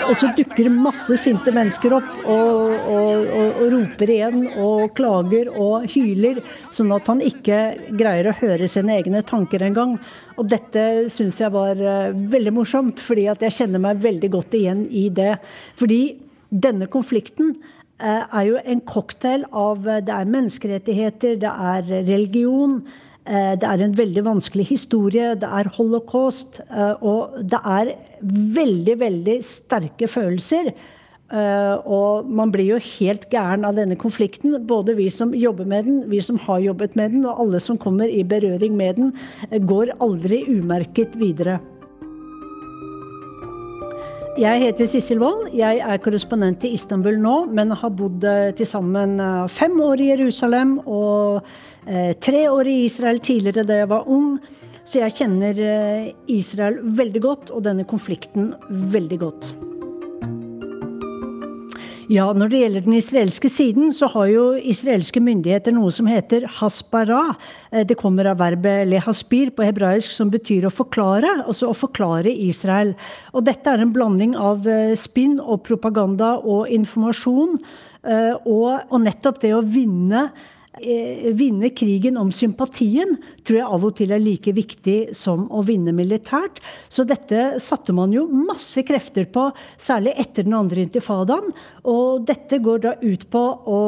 Og 0.06 0.16
så 0.16 0.30
dukker 0.36 0.70
masse 0.70 1.16
sinte 1.20 1.52
mennesker 1.52 1.96
opp 1.98 2.10
og, 2.24 2.72
og, 2.72 3.26
og, 3.26 3.46
og, 3.46 3.64
roper 3.74 4.12
igjen 4.14 4.44
og 4.62 4.94
klager 4.96 5.50
og 5.52 5.88
hyler, 5.92 6.40
sånn 6.74 6.94
at 6.94 7.10
han 7.10 7.22
ikke 7.24 7.58
greier 7.98 8.30
å 8.30 8.36
høre 8.38 8.68
sine 8.70 9.00
egne 9.00 9.24
tanker 9.26 9.66
engang. 9.66 9.96
Og 10.38 10.48
dette 10.52 11.08
syns 11.12 11.40
jeg 11.42 11.52
var 11.52 11.80
uh, 11.80 12.14
veldig 12.14 12.54
morsomt, 12.54 13.02
fordi 13.02 13.26
at 13.32 13.42
jeg 13.44 13.58
kjenner 13.60 13.82
meg 13.82 14.04
veldig 14.04 14.30
godt 14.36 14.56
igjen 14.56 14.86
i 14.88 15.08
det. 15.12 15.34
Fordi 15.80 16.02
denne 16.46 16.86
konflikten 16.88 17.56
Eh, 17.56 17.75
er 18.04 18.44
jo 18.48 18.60
en 18.60 18.82
cocktail 18.84 19.46
av 19.56 19.86
eh, 19.88 20.02
Det 20.04 20.14
er 20.14 20.32
menneskerettigheter, 20.32 21.36
det 21.40 21.52
er 21.52 21.86
religion. 22.08 22.82
Eh, 23.24 23.54
det 23.56 23.68
er 23.68 23.84
en 23.84 23.96
veldig 23.96 24.26
vanskelig 24.26 24.66
historie, 24.72 25.34
det 25.34 25.48
er 25.48 25.72
holocaust. 25.78 26.60
Og 27.00 27.38
det 27.40 27.62
er 27.62 27.94
veldig, 28.58 28.98
veldig 29.00 29.38
sterke 29.44 30.08
følelser. 30.08 30.74
Og 31.26 32.28
man 32.30 32.52
blir 32.54 32.68
jo 32.68 32.76
helt 32.78 33.24
gæren 33.32 33.64
av 33.66 33.74
denne 33.74 33.96
konflikten. 33.98 34.54
Både 34.62 34.94
vi 34.94 35.08
som 35.10 35.32
jobber 35.34 35.66
med 35.66 35.88
den, 35.88 35.96
vi 36.06 36.20
som 36.22 36.38
har 36.38 36.60
jobbet 36.62 36.94
med 36.94 37.16
den, 37.16 37.24
og 37.26 37.40
alle 37.42 37.58
som 37.58 37.80
kommer 37.82 38.06
i 38.06 38.22
berøring 38.22 38.76
med 38.78 39.00
den, 39.00 39.10
går 39.66 39.90
aldri 39.98 40.44
umerket 40.46 41.18
videre. 41.18 41.58
Jeg 44.36 44.60
heter 44.60 44.84
Sissel 44.84 45.16
Wold. 45.22 45.46
Jeg 45.56 45.78
er 45.80 46.00
korrespondent 46.04 46.66
i 46.68 46.74
Istanbul 46.76 47.16
nå, 47.16 47.36
men 47.56 47.72
har 47.72 47.92
bodd 47.96 48.24
eh, 48.28 48.50
til 48.58 48.68
sammen 48.68 49.16
eh, 49.16 49.46
fem 49.48 49.78
år 49.80 50.02
i 50.04 50.10
Jerusalem 50.10 50.74
og 50.84 51.40
eh, 51.88 52.12
tre 52.20 52.42
år 52.52 52.68
i 52.68 52.82
Israel 52.84 53.22
tidligere 53.24 53.64
da 53.64 53.80
jeg 53.80 53.90
var 53.94 54.04
ung. 54.12 54.34
Så 54.84 55.00
jeg 55.00 55.16
kjenner 55.16 55.62
Israel 56.30 56.76
veldig 57.00 57.22
godt, 57.24 57.54
og 57.56 57.64
denne 57.64 57.88
konflikten 57.88 58.52
veldig 58.92 59.18
godt. 59.24 59.48
Ja, 62.06 62.28
Når 62.30 62.50
det 62.52 62.58
gjelder 62.60 62.82
den 62.84 62.94
israelske 62.94 63.48
siden, 63.50 63.88
så 63.90 64.06
har 64.12 64.28
jo 64.30 64.42
israelske 64.54 65.18
myndigheter 65.18 65.74
noe 65.74 65.90
som 65.90 66.06
heter 66.06 66.44
hasbara. 66.60 67.34
Eh, 67.72 67.82
det 67.82 67.96
kommer 67.98 68.28
av 68.30 68.38
verbet 68.38 68.86
lehaspir 68.86 69.50
på 69.50 69.66
hebraisk, 69.66 70.14
som 70.14 70.30
betyr 70.30 70.68
å 70.68 70.70
forklare. 70.70 71.32
Altså 71.48 71.72
å 71.72 71.74
forklare 71.74 72.30
Israel. 72.30 72.94
Og 73.34 73.42
dette 73.48 73.66
er 73.66 73.82
en 73.82 73.90
blanding 73.90 74.36
av 74.38 74.68
eh, 74.70 74.94
spinn 74.94 75.40
og 75.42 75.64
propaganda 75.66 76.36
og 76.38 76.70
informasjon. 76.70 77.58
Eh, 78.06 78.34
og, 78.46 78.94
nettopp 79.02 79.42
det 79.42 79.50
å 79.56 79.64
vinne 79.66 80.28
vinne 80.76 81.70
krigen 81.72 82.18
om 82.20 82.28
sympatien 82.34 83.16
tror 83.46 83.58
jeg 83.58 83.68
av 83.76 83.84
og 83.86 83.94
til 83.96 84.12
er 84.12 84.20
like 84.20 84.52
viktig 84.52 85.14
som 85.16 85.46
å 85.54 85.62
vinne 85.64 85.94
militært. 85.96 86.60
Så 86.92 87.06
dette 87.08 87.56
satte 87.62 87.94
man 87.96 88.12
jo 88.12 88.26
masse 88.28 88.82
krefter 88.86 89.28
på, 89.32 89.48
særlig 89.80 90.16
etter 90.20 90.46
den 90.46 90.56
andre 90.58 90.84
intifadaen. 90.84 91.52
Og 91.86 92.26
dette 92.28 92.58
går 92.62 92.82
da 92.84 92.94
ut 93.00 93.26
på 93.32 93.42
å 93.72 93.80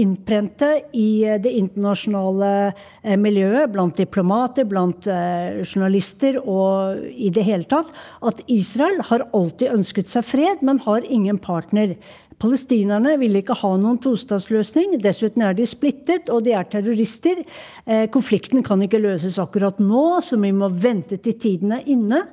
innprente 0.00 0.70
i 0.92 1.24
det 1.40 1.52
internasjonale 1.54 2.50
eh, 2.66 3.16
miljøet, 3.20 3.70
blant 3.72 3.96
diplomater, 4.00 4.66
blant 4.68 5.08
eh, 5.08 5.62
journalister 5.62 6.40
og 6.42 7.06
i 7.08 7.30
det 7.34 7.46
hele 7.46 7.68
tatt, 7.70 7.92
at 8.26 8.42
Israel 8.50 9.00
har 9.08 9.28
alltid 9.32 9.78
ønsket 9.78 10.10
seg 10.12 10.26
fred, 10.26 10.66
men 10.66 10.82
har 10.84 11.06
ingen 11.08 11.38
partner. 11.38 11.94
Palestinerne 12.42 13.14
vil 13.20 13.38
ikke 13.38 13.56
ha 13.60 13.70
noen 13.80 14.00
tostatsløsning. 14.02 14.96
Dessuten 15.02 15.44
er 15.46 15.56
de 15.56 15.66
splittet, 15.68 16.30
og 16.32 16.44
de 16.46 16.54
er 16.56 16.66
terrorister. 16.70 17.44
Eh, 17.86 18.04
konflikten 18.14 18.64
kan 18.66 18.82
ikke 18.84 19.02
løses 19.02 19.38
akkurat 19.42 19.80
nå, 19.82 20.20
så 20.24 20.38
vi 20.40 20.52
må 20.56 20.68
vente 20.68 21.18
til 21.22 21.38
tiden 21.40 21.76
er 21.76 21.88
inne. 21.90 22.24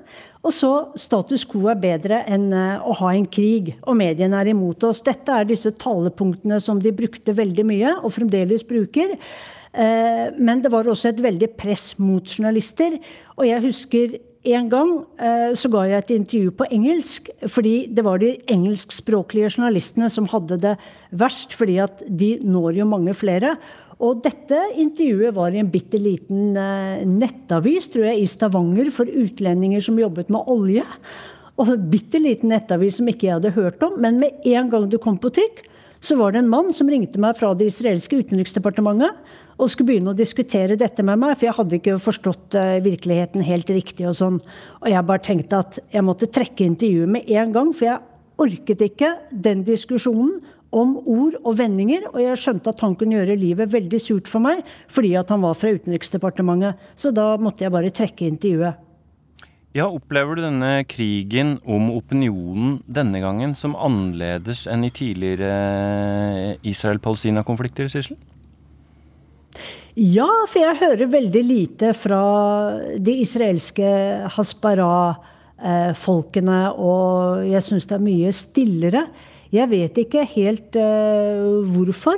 Og 0.42 0.56
så 0.58 0.72
status 0.98 1.44
quo 1.46 1.68
er 1.70 1.80
bedre 1.82 2.24
enn 2.30 2.50
eh, 2.56 2.82
å 2.82 2.96
ha 3.04 3.14
en 3.14 3.28
krig, 3.30 3.76
og 3.86 4.00
mediene 4.00 4.42
er 4.42 4.52
imot 4.56 4.88
oss. 4.90 5.04
Dette 5.06 5.38
er 5.38 5.50
disse 5.50 5.74
talepunktene 5.82 6.58
som 6.64 6.82
de 6.82 6.94
brukte 6.96 7.36
veldig 7.38 7.68
mye, 7.70 7.96
og 8.02 8.16
fremdeles 8.18 8.66
bruker. 8.68 9.14
Eh, 9.72 10.26
men 10.42 10.66
det 10.66 10.74
var 10.74 10.90
også 10.90 11.12
et 11.12 11.24
veldig 11.24 11.54
press 11.62 11.94
mot 12.02 12.26
journalister. 12.26 12.98
Og 13.38 13.46
jeg 13.48 13.66
husker 13.70 14.18
en 14.42 14.70
gang 14.72 14.92
eh, 15.22 15.52
så 15.54 15.70
ga 15.70 15.84
jeg 15.86 16.02
et 16.02 16.12
intervju 16.16 16.54
på 16.58 16.66
engelsk, 16.74 17.30
fordi 17.46 17.76
det 17.94 18.06
var 18.08 18.22
de 18.22 18.34
engelskspråklige 18.50 19.52
journalistene 19.54 20.10
som 20.10 20.30
hadde 20.32 20.58
det 20.64 20.76
verst, 21.14 21.54
fordi 21.54 21.78
at 21.84 22.02
de 22.10 22.34
når 22.42 22.80
jo 22.80 22.88
mange 22.90 23.14
flere. 23.18 23.54
Og 24.02 24.24
dette 24.26 24.58
intervjuet 24.82 25.36
var 25.36 25.54
i 25.54 25.62
en 25.62 25.70
bitte 25.70 26.00
liten 26.02 26.58
eh, 26.58 27.04
nettavis 27.06 27.92
tror 27.94 28.08
jeg, 28.10 28.24
i 28.24 28.30
Stavanger 28.30 28.90
for 28.94 29.06
utlendinger 29.06 29.84
som 29.86 30.00
jobbet 30.02 30.34
med 30.34 30.50
olje. 30.50 30.88
Og 31.62 31.76
en 31.76 31.90
bitte 31.92 32.18
liten 32.18 32.50
nettavis 32.50 32.98
som 32.98 33.12
ikke 33.12 33.28
jeg 33.28 33.38
hadde 33.38 33.54
hørt 33.54 33.84
om. 33.86 34.00
Men 34.02 34.18
med 34.24 34.42
en 34.50 34.72
gang 34.74 34.90
det 34.90 35.04
kom 35.04 35.22
på 35.22 35.30
trykk, 35.38 35.68
så 36.02 36.18
var 36.18 36.34
det 36.34 36.42
en 36.42 36.50
mann 36.50 36.74
som 36.74 36.90
ringte 36.90 37.22
meg 37.22 37.38
fra 37.38 37.52
det 37.54 37.70
israelske 37.70 38.24
utenriksdepartementet 38.24 39.38
og 39.58 39.72
skulle 39.72 39.92
begynne 39.92 40.14
å 40.14 40.18
diskutere 40.18 40.78
dette 40.80 41.04
med 41.06 41.20
meg, 41.22 41.36
for 41.36 41.50
jeg 41.50 41.58
hadde 41.58 41.78
ikke 41.80 41.98
forstått 42.02 42.58
uh, 42.60 42.78
virkeligheten 42.84 43.44
helt 43.46 43.70
riktig. 43.74 44.08
Og 44.10 44.18
sånn. 44.18 44.40
Og 44.82 44.90
jeg 44.92 45.08
bare 45.10 45.26
tenkte 45.28 45.62
at 45.66 45.82
jeg 45.92 46.06
måtte 46.08 46.32
trekke 46.32 46.68
intervjuet 46.68 47.12
med 47.18 47.30
en 47.36 47.54
gang, 47.56 47.76
for 47.76 47.90
jeg 47.90 48.02
orket 48.42 48.86
ikke 48.88 49.16
den 49.32 49.66
diskusjonen 49.68 50.40
om 50.72 50.96
ord 51.04 51.36
og 51.44 51.58
vendinger, 51.60 52.06
og 52.14 52.22
jeg 52.24 52.40
skjønte 52.40 52.72
at 52.72 52.80
han 52.84 52.96
kunne 52.96 53.18
gjøre 53.18 53.36
livet 53.40 53.74
veldig 53.74 54.00
surt 54.00 54.30
for 54.32 54.44
meg 54.44 54.62
fordi 54.92 55.12
at 55.20 55.32
han 55.34 55.44
var 55.44 55.58
fra 55.60 55.74
Utenriksdepartementet. 55.76 56.80
Så 56.96 57.12
da 57.16 57.34
måtte 57.42 57.66
jeg 57.66 57.76
bare 57.76 57.92
trekke 57.94 58.30
intervjuet. 58.32 58.88
Ja, 59.72 59.86
Opplever 59.88 60.36
du 60.36 60.42
denne 60.44 60.82
krigen 60.84 61.54
om 61.64 61.94
opinionen 61.94 62.82
denne 62.92 63.22
gangen 63.24 63.54
som 63.56 63.78
annerledes 63.80 64.66
enn 64.68 64.84
i 64.84 64.92
tidligere 64.92 66.58
Israel-Palestina-konflikter, 66.68 67.88
Sissel? 67.92 68.18
Ja, 70.02 70.26
for 70.50 70.64
jeg 70.64 70.80
hører 70.80 71.12
veldig 71.14 71.42
lite 71.46 71.92
fra 71.94 72.22
de 72.98 73.14
israelske 73.22 73.86
Hasbara-folkene. 74.34 76.74
Og 76.74 77.46
jeg 77.46 77.62
syns 77.68 77.86
det 77.86 78.00
er 78.00 78.08
mye 78.08 78.32
stillere. 78.34 79.04
Jeg 79.54 79.70
vet 79.70 79.94
ikke 80.02 80.26
helt 80.32 80.74
uh, 80.80 81.62
hvorfor. 81.70 82.18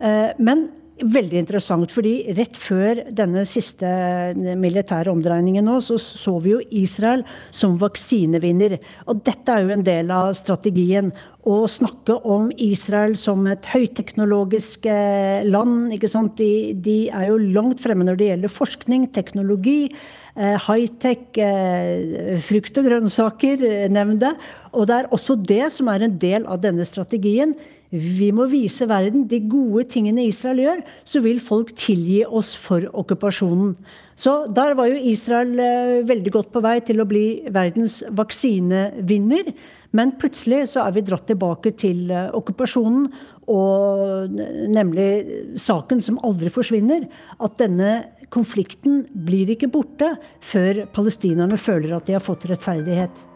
Uh, 0.00 0.32
men 0.40 0.72
veldig 1.08 1.38
interessant, 1.40 1.90
fordi 1.92 2.14
rett 2.36 2.56
før 2.58 3.02
denne 3.14 3.44
siste 3.48 3.88
militære 4.36 5.12
omdreiningen 5.12 5.66
nå, 5.66 5.78
så 5.82 5.98
så 6.00 6.36
vi 6.42 6.54
jo 6.54 6.60
Israel 6.82 7.24
som 7.54 7.78
vaksinevinner. 7.80 8.78
Og 9.10 9.22
dette 9.26 9.52
er 9.52 9.66
jo 9.66 9.74
en 9.74 9.84
del 9.86 10.12
av 10.14 10.32
strategien. 10.38 11.12
Å 11.42 11.64
snakke 11.66 12.20
om 12.28 12.50
Israel 12.62 13.16
som 13.18 13.46
et 13.50 13.66
høyteknologisk 13.72 14.86
eh, 14.86 15.42
land. 15.42 15.90
ikke 15.96 16.10
sant? 16.10 16.36
De, 16.38 16.70
de 16.78 16.96
er 17.10 17.28
jo 17.32 17.40
langt 17.42 17.82
fremme 17.82 18.06
når 18.06 18.20
det 18.20 18.28
gjelder 18.30 18.56
forskning, 18.60 19.08
teknologi. 19.16 19.90
Eh, 20.38 20.54
high-tech, 20.68 21.26
eh, 21.42 22.38
frukt 22.46 22.78
og 22.78 22.86
grønnsaker, 22.88 23.66
nevn 23.92 24.20
det. 24.22 24.32
Og 24.72 24.86
det 24.88 25.00
er 25.00 25.12
også 25.12 25.36
det 25.36 25.66
som 25.74 25.90
er 25.92 26.06
en 26.06 26.18
del 26.22 26.46
av 26.46 26.62
denne 26.62 26.86
strategien. 26.88 27.56
Vi 27.92 28.30
må 28.32 28.46
vise 28.48 28.86
verden 28.88 29.26
de 29.28 29.36
gode 29.52 29.84
tingene 29.92 30.24
Israel 30.24 30.62
gjør, 30.62 30.78
så 31.04 31.20
vil 31.20 31.42
folk 31.44 31.74
tilgi 31.76 32.22
oss 32.24 32.54
for 32.56 32.86
okkupasjonen. 32.88 33.74
Så 34.16 34.46
der 34.48 34.72
var 34.78 34.88
jo 34.88 35.02
Israel 35.10 35.52
eh, 35.60 35.98
veldig 36.08 36.32
godt 36.32 36.48
på 36.54 36.62
vei 36.64 36.78
til 36.84 37.02
å 37.02 37.08
bli 37.08 37.44
verdens 37.52 37.98
vaksinevinner. 38.16 39.52
Men 39.92 40.14
plutselig 40.16 40.70
så 40.72 40.86
er 40.86 40.94
vi 40.96 41.04
dratt 41.04 41.28
tilbake 41.28 41.74
til 41.76 42.08
eh, 42.08 42.30
okkupasjonen, 42.32 43.10
og 43.52 44.38
nemlig 44.72 45.58
saken 45.60 46.00
som 46.00 46.20
aldri 46.24 46.48
forsvinner. 46.54 47.04
At 47.44 47.58
denne 47.60 47.98
konflikten 48.32 49.02
blir 49.12 49.52
ikke 49.52 49.68
borte 49.74 50.14
før 50.40 50.86
palestinerne 50.96 51.60
føler 51.60 51.92
at 51.98 52.08
de 52.08 52.16
har 52.16 52.24
fått 52.24 52.48
rettferdighet. 52.48 53.26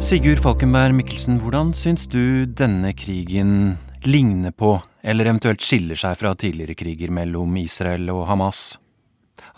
Sigurd 0.00 0.40
Falkenberg 0.40 0.94
Mikkelsen, 0.96 1.36
hvordan 1.44 1.74
syns 1.76 2.06
du 2.08 2.46
denne 2.56 2.94
krigen 2.96 3.74
ligner 4.08 4.54
på, 4.56 4.78
eller 5.04 5.28
eventuelt 5.28 5.60
skiller 5.60 5.98
seg 6.00 6.16
fra 6.16 6.32
tidligere 6.40 6.72
kriger 6.72 7.12
mellom 7.12 7.58
Israel 7.60 8.08
og 8.14 8.22
Hamas? 8.30 8.78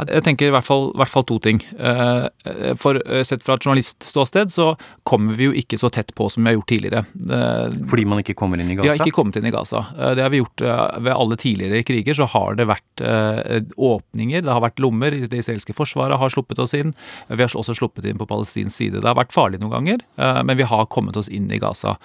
Jeg 0.09 0.25
tenker 0.27 0.49
i 0.49 0.53
hvert 0.55 0.67
fall, 0.67 0.89
i 0.93 1.01
hvert 1.01 1.13
fall 1.13 1.25
to 1.29 1.39
ting. 1.43 1.61
Eh, 1.79 2.75
for 2.81 2.99
eh, 3.03 3.23
Sett 3.27 3.45
fra 3.45 3.57
et 3.59 3.67
journalistståsted 3.67 4.53
så 4.53 4.73
kommer 5.09 5.37
vi 5.39 5.49
jo 5.49 5.55
ikke 5.57 5.79
så 5.81 5.91
tett 5.93 6.13
på 6.17 6.29
som 6.33 6.43
vi 6.43 6.53
har 6.53 6.57
gjort 6.59 6.71
tidligere. 6.73 7.05
Fordi 7.91 8.07
man 8.09 8.23
ikke 8.23 8.37
kommer 8.39 8.61
inn 8.61 8.71
i 8.73 8.77
Gaza? 8.77 8.87
Vi 8.87 8.93
har 8.93 9.03
ikke 9.03 9.17
kommet 9.17 9.39
inn 9.39 9.49
i 9.49 9.55
Gaza. 9.55 9.85
Det 10.17 10.25
har 10.25 10.33
vi 10.33 10.41
gjort 10.43 10.63
ved 10.63 11.13
alle 11.15 11.39
tidligere 11.41 11.85
kriger. 11.87 12.17
Så 12.19 12.29
har 12.33 12.59
det 12.59 12.69
vært 12.71 13.05
åpninger, 13.77 14.45
det 14.45 14.53
har 14.53 14.65
vært 14.65 14.83
lommer. 14.83 15.15
Det 15.15 15.41
israelske 15.43 15.77
forsvaret 15.77 16.19
har 16.21 16.33
sluppet 16.33 16.61
oss 16.63 16.75
inn. 16.79 16.95
Vi 17.29 17.41
har 17.41 17.57
også 17.59 17.77
sluppet 17.77 18.07
inn 18.09 18.21
på 18.21 18.29
palestinsk 18.31 18.75
side. 18.75 19.01
Det 19.01 19.09
har 19.09 19.19
vært 19.19 19.35
farlig 19.35 19.61
noen 19.63 19.75
ganger, 19.77 20.05
men 20.43 20.59
vi 20.59 20.67
har 20.69 20.89
kommet 20.93 21.19
oss 21.21 21.31
inn 21.33 21.51
i 21.53 21.61
Gaza. 21.63 21.97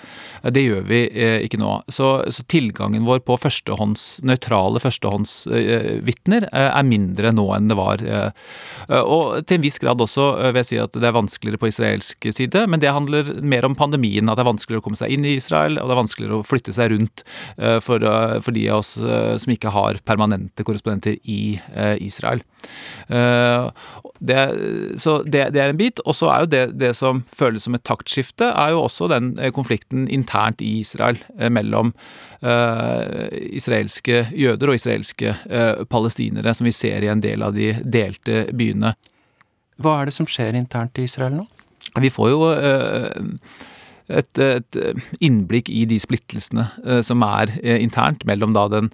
Det 0.44 0.64
gjør 0.64 0.86
vi 0.90 1.02
ikke 1.46 1.60
nå. 1.62 1.74
Så, 1.94 2.12
så 2.34 2.46
tilgangen 2.52 3.08
vår 3.08 3.24
på 3.28 3.38
førstehånds, 3.42 4.08
nøytrale 4.28 4.82
førstehåndsvitner 4.84 6.50
er 6.52 6.88
mindre 6.88 7.34
nå 7.36 7.48
enn 7.56 7.67
det 7.72 7.78
var. 7.78 8.04
Eh, 8.04 8.30
eh, 8.90 9.04
og 9.04 9.46
til 9.48 9.60
en 9.60 9.66
viss 9.66 9.80
grad 9.82 10.02
også 10.04 10.28
eh, 10.38 10.52
vil 10.52 10.62
jeg 10.64 10.70
si 10.72 10.80
at 10.82 10.98
det 10.98 11.08
er 11.08 11.16
vanskeligere 11.16 11.62
på 11.62 11.70
israelsk 11.72 12.30
side, 12.36 12.66
men 12.70 12.84
det 12.84 12.94
handler 12.94 13.34
mer 13.42 13.68
om 13.68 13.78
pandemien. 13.78 14.30
At 14.30 14.40
det 14.40 14.46
er 14.46 14.52
vanskeligere 14.52 14.84
å 14.84 14.88
komme 14.88 15.00
seg 15.00 15.14
inn 15.14 15.28
i 15.28 15.38
Israel, 15.38 15.80
og 15.82 15.90
det 15.90 15.98
er 15.98 16.02
vanskeligere 16.04 16.42
å 16.42 16.48
flytte 16.48 16.76
seg 16.76 16.92
rundt 16.94 17.24
for, 17.84 18.04
for 18.44 18.56
de 18.56 18.66
av 18.72 18.82
oss 18.82 18.94
som 18.98 19.54
ikke 19.54 19.72
har 19.74 20.00
permanente 20.08 20.66
korrespondenter 20.68 21.18
i 21.24 21.58
Israel. 22.04 22.44
Det, 23.08 24.38
så 25.00 25.12
det, 25.24 25.44
det, 25.54 25.62
er 25.62 25.72
en 25.72 25.78
bit. 25.80 26.02
Og 26.06 26.16
så 26.18 26.30
er 26.34 26.44
jo 26.44 26.50
det, 26.52 26.64
det 26.82 26.90
som 26.98 27.22
føles 27.38 27.64
som 27.68 27.78
et 27.78 27.86
taktskifte, 27.88 28.50
er 28.50 28.74
jo 28.74 28.82
også 28.88 29.10
den 29.12 29.36
konflikten 29.56 30.08
internt 30.12 30.64
i 30.66 30.80
Israel 30.82 31.20
mellom 31.54 31.94
uh, 32.42 33.28
israelske 33.32 34.26
jøder 34.34 34.72
og 34.72 34.80
israelske 34.80 35.36
uh, 35.46 35.86
palestinere, 35.90 36.54
som 36.58 36.68
vi 36.68 36.76
ser 36.76 37.06
i 37.06 37.12
en 37.12 37.24
del 37.24 37.46
av 37.46 37.56
de 37.58 37.74
delte 37.84 38.48
byene. 38.58 38.96
Hva 39.78 40.00
er 40.02 40.10
det 40.10 40.18
som 40.18 40.30
skjer 40.30 40.58
internt 40.58 40.98
i 40.98 41.06
Israel 41.08 41.38
nå? 41.38 41.48
Vi 42.02 42.12
får 42.14 42.32
jo 42.34 42.52
uh, 42.52 43.68
et, 44.10 44.40
et, 44.40 44.80
innblikk 45.24 45.70
i 45.74 45.84
de 45.90 45.98
splittelsene 46.02 46.68
uh, 46.86 47.02
som 47.06 47.24
er 47.26 47.52
uh, 47.58 47.76
internt 47.76 48.26
mellom 48.28 48.56
da 48.56 48.68
den 48.72 48.92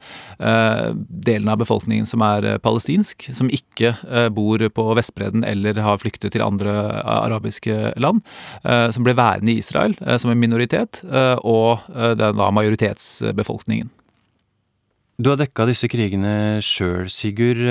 delen 1.24 1.50
av 1.52 1.60
befolkningen 1.62 2.08
som 2.10 2.24
er 2.26 2.58
palestinsk, 2.64 3.28
som 3.36 3.50
ikke 3.54 3.94
bor 4.36 4.62
på 4.76 4.86
Vestbredden 4.98 5.46
eller 5.48 5.78
har 5.86 6.02
flyktet 6.02 6.34
til 6.34 6.44
andre 6.44 6.74
arabiske 7.08 7.94
land, 8.02 8.22
som 8.64 9.06
ble 9.06 9.16
værende 9.18 9.54
i 9.54 9.62
Israel 9.62 9.96
som 10.20 10.34
en 10.34 10.42
minoritet, 10.42 11.02
og 11.46 11.86
den 12.20 12.40
da 12.42 12.50
majoritetsbefolkningen. 12.58 13.92
Du 15.22 15.32
har 15.32 15.40
dekka 15.40 15.70
disse 15.70 15.90
krigene 15.92 16.60
sjøl, 16.66 17.08
Sigurd. 17.14 17.64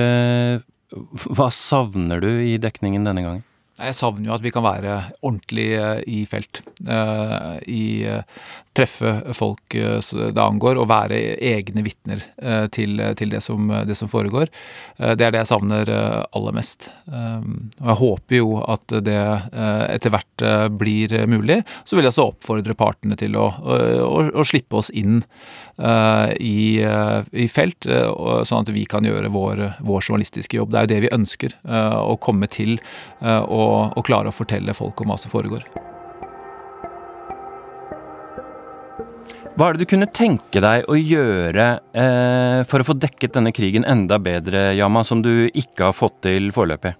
Hva 0.93 1.49
savner 1.53 2.23
du 2.23 2.31
i 2.31 2.59
dekningen 2.63 3.09
denne 3.09 3.27
gangen? 3.27 3.47
Jeg 3.83 3.97
savner 3.99 4.29
jo 4.29 4.35
at 4.37 4.45
vi 4.45 4.53
kan 4.55 4.65
være 4.65 4.97
ordentlig 5.25 5.69
eh, 5.75 6.03
i 6.07 6.23
felt. 6.31 6.63
Uh, 6.87 7.59
I 7.67 7.85
uh, 8.07 8.43
treffe 8.73 9.11
folk 9.37 9.75
det 9.75 10.41
angår, 10.41 10.79
og 10.81 10.89
være 10.89 11.19
egne 11.45 11.83
vitner 11.85 12.23
til, 12.73 13.03
til 13.19 13.35
det, 13.35 13.43
som, 13.45 13.69
det, 13.85 13.93
som, 13.99 14.09
foregår. 14.09 14.49
det 14.97 15.27
er 15.27 15.35
det 15.35 15.43
jeg 15.43 15.51
savner 15.51 15.91
aller 15.93 16.55
mest. 16.57 16.89
og 17.05 17.91
jeg 17.91 17.99
håper 18.01 18.39
jo 18.39 18.55
at 18.65 18.95
det 19.05 19.19
etter 19.93 20.15
hvert 20.15 20.45
blir 20.81 21.13
mulig. 21.29 21.59
Så 21.85 21.99
vil 21.99 22.09
jeg 22.09 22.15
også 22.15 22.31
oppfordre 22.31 22.77
partene 22.81 23.19
til 23.21 23.37
å, 23.37 23.51
å, 23.61 24.23
å 24.41 24.47
slippe 24.49 24.81
oss 24.81 24.89
inn 24.89 25.21
i, 26.41 26.81
i, 26.81 27.49
felt, 27.53 27.85
sånn 27.85 28.65
at 28.65 28.73
vi 28.73 28.87
kan 28.89 29.05
gjøre 29.05 29.33
vår, 29.37 29.67
vår, 29.85 30.01
journalistiske 30.01 30.63
jobb. 30.63 30.73
Det 30.73 30.81
er 30.81 30.89
jo 30.89 30.95
det 30.95 31.03
vi 31.05 31.15
ønsker. 31.19 31.59
å 31.69 32.17
komme 32.25 32.49
til 32.49 32.79
og 33.21 33.72
og, 33.73 33.97
og 33.97 34.07
klare 34.07 34.31
å 34.31 34.37
fortelle 34.37 34.77
folk 34.77 35.01
om 35.03 35.13
hva 35.13 35.19
som 35.21 35.33
foregår. 35.33 35.65
Hva 39.53 39.69
er 39.69 39.77
det 39.77 39.85
du 39.85 39.91
kunne 39.91 40.09
tenke 40.09 40.63
deg 40.65 40.87
å 40.89 40.97
gjøre 40.97 41.65
eh, 41.93 42.61
for 42.69 42.81
å 42.81 42.87
få 42.89 42.97
dekket 42.97 43.35
denne 43.37 43.53
krigen 43.53 43.85
enda 43.85 44.17
bedre, 44.23 44.71
Yama, 44.79 45.03
som 45.05 45.21
du 45.25 45.51
ikke 45.53 45.91
har 45.91 45.97
fått 45.97 46.23
til 46.25 46.49
foreløpig? 46.57 46.95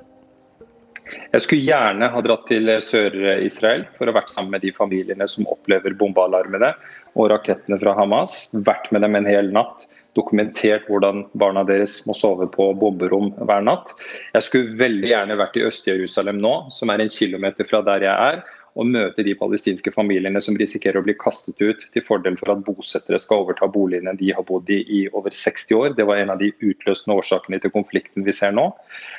Jeg 1.33 1.45
skulle 1.45 1.65
gjerne 1.65 2.09
ha 2.13 2.21
dratt 2.25 2.45
til 2.49 2.69
Sør-Israel 2.85 3.87
for 3.97 4.09
å 4.09 4.15
vært 4.17 4.33
sammen 4.33 4.53
med 4.55 4.65
de 4.65 4.73
familiene 4.77 5.27
som 5.29 5.49
opplever 5.51 5.97
bombealarmene 5.97 6.75
og 7.17 7.33
rakettene 7.33 7.81
fra 7.81 7.97
Hamas. 7.97 8.53
Vært 8.69 8.91
med 8.93 9.05
dem 9.05 9.17
en 9.17 9.29
hel 9.29 9.51
natt 9.53 9.89
dokumentert 10.19 10.89
hvordan 10.91 11.25
barna 11.39 11.65
deres 11.69 12.01
må 12.09 12.17
sove 12.17 12.49
på 12.53 12.71
bomberom 12.79 13.31
hver 13.41 13.63
natt. 13.65 13.95
Jeg 14.35 14.47
skulle 14.49 14.81
veldig 14.81 15.13
gjerne 15.13 15.39
vært 15.41 15.57
i 15.57 15.65
Øst-Jerusalem 15.69 16.43
nå, 16.43 16.57
som 16.75 16.93
er 16.93 17.03
en 17.03 17.13
kilometer 17.13 17.69
fra 17.69 17.83
der 17.87 18.05
jeg 18.09 18.35
er, 18.35 18.43
og 18.73 18.89
møte 18.89 19.25
de 19.25 19.35
palestinske 19.37 19.93
familiene 19.93 20.41
som 20.45 20.57
risikerer 20.57 21.01
å 21.01 21.05
bli 21.05 21.15
kastet 21.21 21.61
ut 21.61 21.83
til 21.93 22.05
fordel 22.07 22.39
for 22.41 22.55
at 22.55 22.63
bosettere 22.65 23.21
skal 23.21 23.45
overta 23.45 23.69
boligene 23.69 24.15
de 24.17 24.31
har 24.33 24.47
bodd 24.49 24.71
i 24.73 24.81
i 24.97 25.03
over 25.13 25.35
60 25.37 25.77
år. 25.77 25.97
Det 25.99 26.07
var 26.09 26.23
en 26.23 26.33
av 26.33 26.41
de 26.41 26.53
utløsende 26.65 27.19
årsakene 27.21 27.61
til 27.61 27.75
konflikten 27.75 28.25
vi 28.25 28.33
ser 28.37 28.55
nå. 28.57 28.71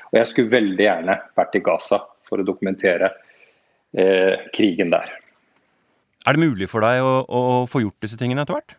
Og 0.09 0.17
jeg 0.17 0.31
skulle 0.31 0.55
veldig 0.55 0.87
gjerne 0.87 1.19
vært 1.37 1.59
i 1.59 1.63
Gaza 1.65 2.01
for 2.25 2.41
å 2.41 2.47
dokumentere 2.47 3.11
eh, 3.93 4.49
krigen 4.55 4.93
der. 4.93 5.11
Er 6.23 6.37
det 6.37 6.49
mulig 6.49 6.69
for 6.71 6.85
deg 6.85 7.03
å, 7.03 7.17
å 7.27 7.41
få 7.69 7.83
gjort 7.83 8.01
disse 8.01 8.17
tingene 8.17 8.45
etter 8.45 8.57
hvert? 8.57 8.77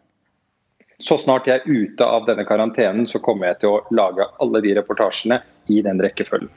Så 1.02 1.16
snart 1.18 1.48
jeg 1.50 1.62
er 1.62 1.66
ute 1.66 2.06
av 2.06 2.26
denne 2.28 2.44
karantenen, 2.46 3.08
så 3.10 3.18
kommer 3.22 3.50
jeg 3.50 3.64
til 3.64 3.74
å 3.74 3.80
lage 3.94 4.26
alle 4.42 4.62
de 4.62 4.76
reportasjene 4.78 5.40
i 5.72 5.80
den 5.82 6.02
rekkefølgen. 6.02 6.52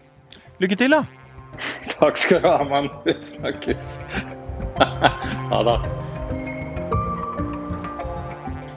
Lykke 0.61 0.77
til, 0.77 0.93
da! 0.93 1.03
Takk 1.97 2.19
skal 2.19 2.43
du 2.43 2.49
ha, 2.51 2.59
mann. 2.69 2.91
Vi 3.05 3.15
snakkes. 3.25 3.97
ha 5.51 5.63
det. 5.65 5.79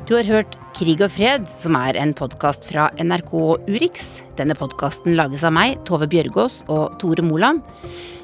Du 0.08 0.16
har 0.16 0.26
hørt 0.26 0.56
Krig 0.74 1.02
og 1.04 1.12
fred, 1.12 1.44
som 1.60 1.76
er 1.78 1.98
en 2.00 2.14
podkast 2.16 2.64
fra 2.66 2.88
NRK 2.98 3.34
Urix. 3.68 4.08
Denne 4.38 4.56
podkasten 4.58 5.14
lages 5.18 5.44
av 5.46 5.54
meg, 5.54 5.76
Tove 5.86 6.08
Bjørgaas 6.10 6.62
og 6.72 6.96
Tore 7.02 7.22
Moland. 7.26 7.60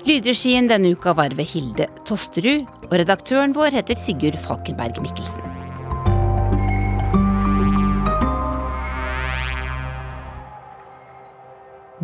Lydregien 0.07 0.71
denne 0.71 0.95
uka 0.97 1.15
var 1.19 1.35
ved 1.37 1.51
Hilde 1.53 1.91
Tosterud, 2.09 2.67
og 2.89 2.97
redaktøren 3.03 3.55
vår 3.55 3.77
heter 3.77 3.99
Sigurd 4.07 4.39
Falkenberg 4.47 5.03
Mikkelsen. 5.05 5.56